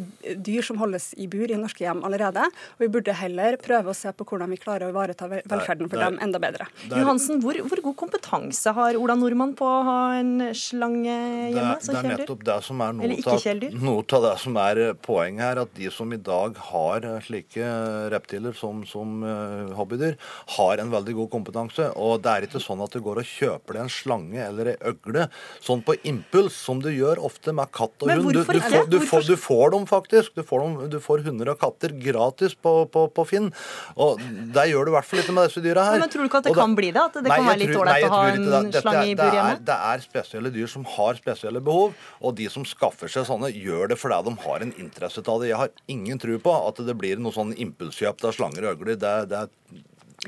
[0.47, 2.47] dyr som holdes i bur i norske hjem allerede.
[2.77, 5.99] Og vi burde heller prøve å se på hvordan vi klarer å ivareta velferden for
[5.99, 6.69] Der- dem enda bedre.
[6.91, 11.13] Johansen, hvor, hvor god kompetanse har Ola Nordmann på å ha en slange
[11.53, 12.03] hjemme som kjæledyr?
[12.03, 13.77] det er nettopp det som er noe av, kjæledyr?
[13.83, 15.63] noe av det som er eh, poenget her.
[15.67, 16.92] At de som i dag har
[17.27, 17.73] slike
[18.13, 20.17] reptiler som, som eh, hobbydyr,
[20.59, 21.89] har en veldig god kompetanse.
[21.99, 24.77] Og det er ikke sånn at du går og kjøper deg en slange eller ei
[24.93, 25.27] øgle
[25.63, 28.31] sånn på impuls, som du gjør ofte med katt og hund.
[28.33, 30.37] Du, du, får, du, får, du får dem faktisk.
[30.39, 33.51] Du får, dem, du får hunder og katter gratis på, på, på Finn.
[33.99, 34.23] Og
[34.55, 36.01] det gjør du i hvert fall ikke med disse dyra her.
[36.03, 37.03] Men tror du ikke at det det kan bli det?
[37.03, 39.59] At det Nei, kan være litt ålreit å ha en Dette slange i bur hjemme?
[39.69, 43.93] Det er spesielle dyr som har spesielle behov, og de som skaffer seg sånne, gjør
[43.93, 45.51] det fordi de har en interesse av det.
[45.53, 48.99] Jeg har ingen tro på at det blir noe sånn impulskjøp av slanger og øgler.
[49.01, 49.43] Det, det,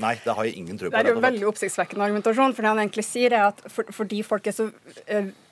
[0.02, 0.96] nei, det har jeg ingen tro på.
[0.96, 2.54] Det er jo veldig oppsiktsvekkende argumentasjon.
[2.56, 4.70] for det han egentlig sier er at for, Fordi folk er så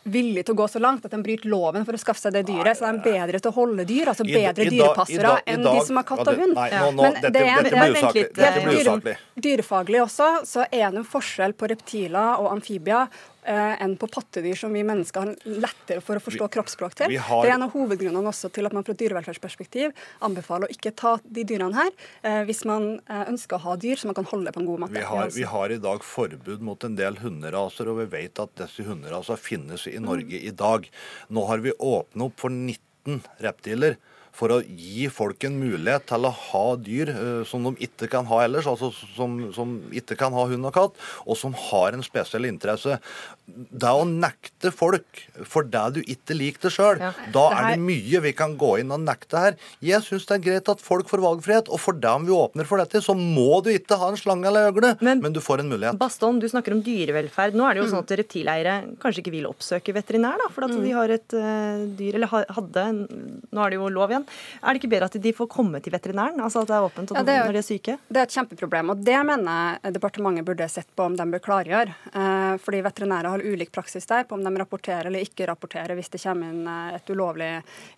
[0.04, 2.32] eh, villige til å gå så langt at de bryter loven for å skaffe seg
[2.32, 5.62] det dyret, så er bedre til å holde dyr, altså bedre i dyrepassere i enn
[5.62, 6.54] de som har katt og hund.
[6.54, 8.22] nei, nå- nå- Men dette- det er- dette blir usaklig.
[8.22, 13.08] helt Dette blir dyre- Dyrefaglig også, så er det en forskjell på reptiler og amfibier
[13.44, 17.10] eh, enn på pattedyr som vi mennesker har lettere for å forstå kroppsspråk til.
[17.18, 19.92] har- Det er en av hovedgrunnene også til at man fra et dyrevelferdsperspektiv
[20.22, 21.90] anbefaler å ikke ta de dyrene her,
[22.22, 24.78] eh, hvis man eh, ønsker å ha dyr som man kan holde på en god
[24.80, 24.92] måte.
[24.92, 28.54] Vi har, vi har i dag forbud mot en del hunderaser, og vi vet at
[28.54, 30.88] disse hunderaser finnes i Norge i dag.
[31.28, 33.98] Nå har vi åpnet opp for 19 reptiler
[34.32, 38.24] for å gi folk en mulighet til å ha dyr eh, som de ikke kan
[38.30, 42.02] ha ellers, altså som, som ikke kan ha hund og katt, og som har en
[42.06, 42.96] spesiell interesse.
[43.46, 45.20] Det å nekte folk
[45.50, 47.10] for det du ikke liker det sjøl, Ja.
[47.34, 49.56] da Det er det mye vi kan gå inn og nekte her.
[49.84, 52.78] Jeg syns det er greit at folk får valgfrihet, og for dem vi åpner for
[52.80, 55.98] dette, så må du ikke ha en slange eller øgle, men, du får en mulighet.
[56.00, 57.52] Baston, du snakker om dyrevelferd.
[57.58, 57.92] Nå er det jo Mm.
[57.98, 60.82] sånn at reptileiere kanskje ikke vil oppsøke veterinær, da, for at Mm.
[60.84, 62.84] de har et uh, dyr, eller hadde,
[63.52, 64.21] nå er det jo lov igjen.
[64.62, 66.40] Er det ikke bedre at de får komme til veterinæren?
[66.42, 67.96] Altså at det er åpent Ja, det er når de er syke?
[68.08, 71.44] Det er et kjempeproblem, og det mener jeg departementet burde sett på om de bør
[71.46, 71.96] klargjøre.
[72.12, 76.12] Eh, fordi veterinærer har ulik praksis der på om de rapporterer eller ikke rapporterer hvis
[76.12, 77.50] det kommer inn et ulovlig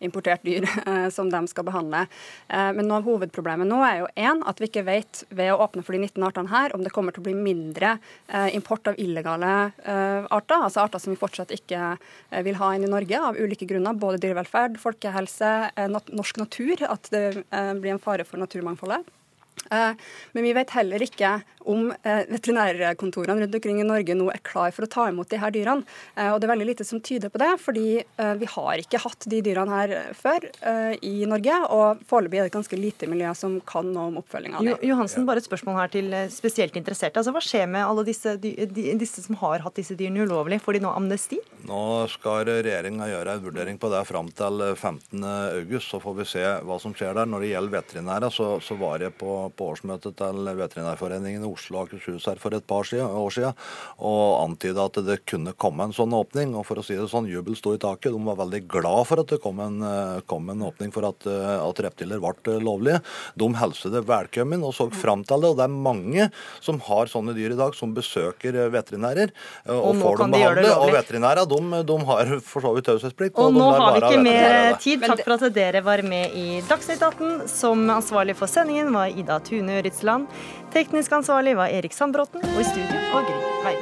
[0.05, 0.67] importert dyr
[1.17, 2.05] som de skal behandle.
[2.49, 5.85] Men noe av hovedproblemet nå er jo én, at vi ikke vet ved å åpne
[5.85, 7.97] for de 19 artene her om det kommer til å bli mindre
[8.55, 9.53] import av illegale
[9.85, 11.95] arter, altså arter som vi fortsatt ikke
[12.47, 13.97] vil ha inn i Norge av ulike grunner.
[13.99, 15.51] Både dyrevelferd, folkehelse,
[16.15, 19.05] norsk natur, at det blir en fare for naturmangfoldet.
[19.71, 24.73] Men vi vet heller ikke om eh, veterinærkontorene rundt omkring i Norge nå er klar
[24.75, 25.85] for å ta imot de her dyrene.
[26.15, 29.01] Eh, og det er veldig lite som tyder på det, fordi eh, vi har ikke
[29.05, 30.47] hatt de dyrene her før
[31.05, 31.57] i Norge.
[31.75, 34.77] Og foreløpig er det ganske lite miljø som kan noe om oppfølging av det.
[34.87, 37.21] Johansen, bare et spørsmål her til spesielt interesserte.
[37.21, 40.61] Altså, Hva skjer med alle disse, disse som har hatt disse dyrene ulovlig?
[40.65, 41.41] Får de nå amnesti?
[41.69, 41.81] Nå
[42.13, 46.79] skal regjeringa gjøre en vurdering på det fram til 15.8, så får vi se hva
[46.83, 47.31] som skjer der.
[47.31, 51.81] Når det gjelder veterinærer, så, så var jeg på, på årsmøtet til Veterinærforeningen i Oslo
[51.81, 53.55] og Akershus her for et par år siden
[53.99, 56.55] og antyda at det kunne komme en sånn åpning.
[56.59, 58.13] Og for å si det sånn, jubel sto i taket.
[58.15, 61.27] De var veldig glad for at det kom en, eh, kom en åpning for at,
[61.27, 63.01] eh, at reptiler ble eh, lovlige.
[63.37, 65.51] De hilste det velkommen og så fram til det.
[65.51, 66.31] Og det er mange
[66.61, 69.33] som har sånne dyr i dag, som besøker veterinærer
[69.69, 70.73] og, og får dem behandlet.
[70.75, 73.37] Og veterinærer de, de, har for så vidt taushetsplikt.
[73.39, 75.05] Og, og nå har vi ikke mer tid.
[75.05, 77.49] Takk for at dere var med i Dagsnytt 18.
[77.51, 80.29] Som ansvarlig for sendingen var Ida Tune Øritsland.
[80.75, 83.75] Teknisk ansvarlig var Erik Sandbråten, og i studio var Gry.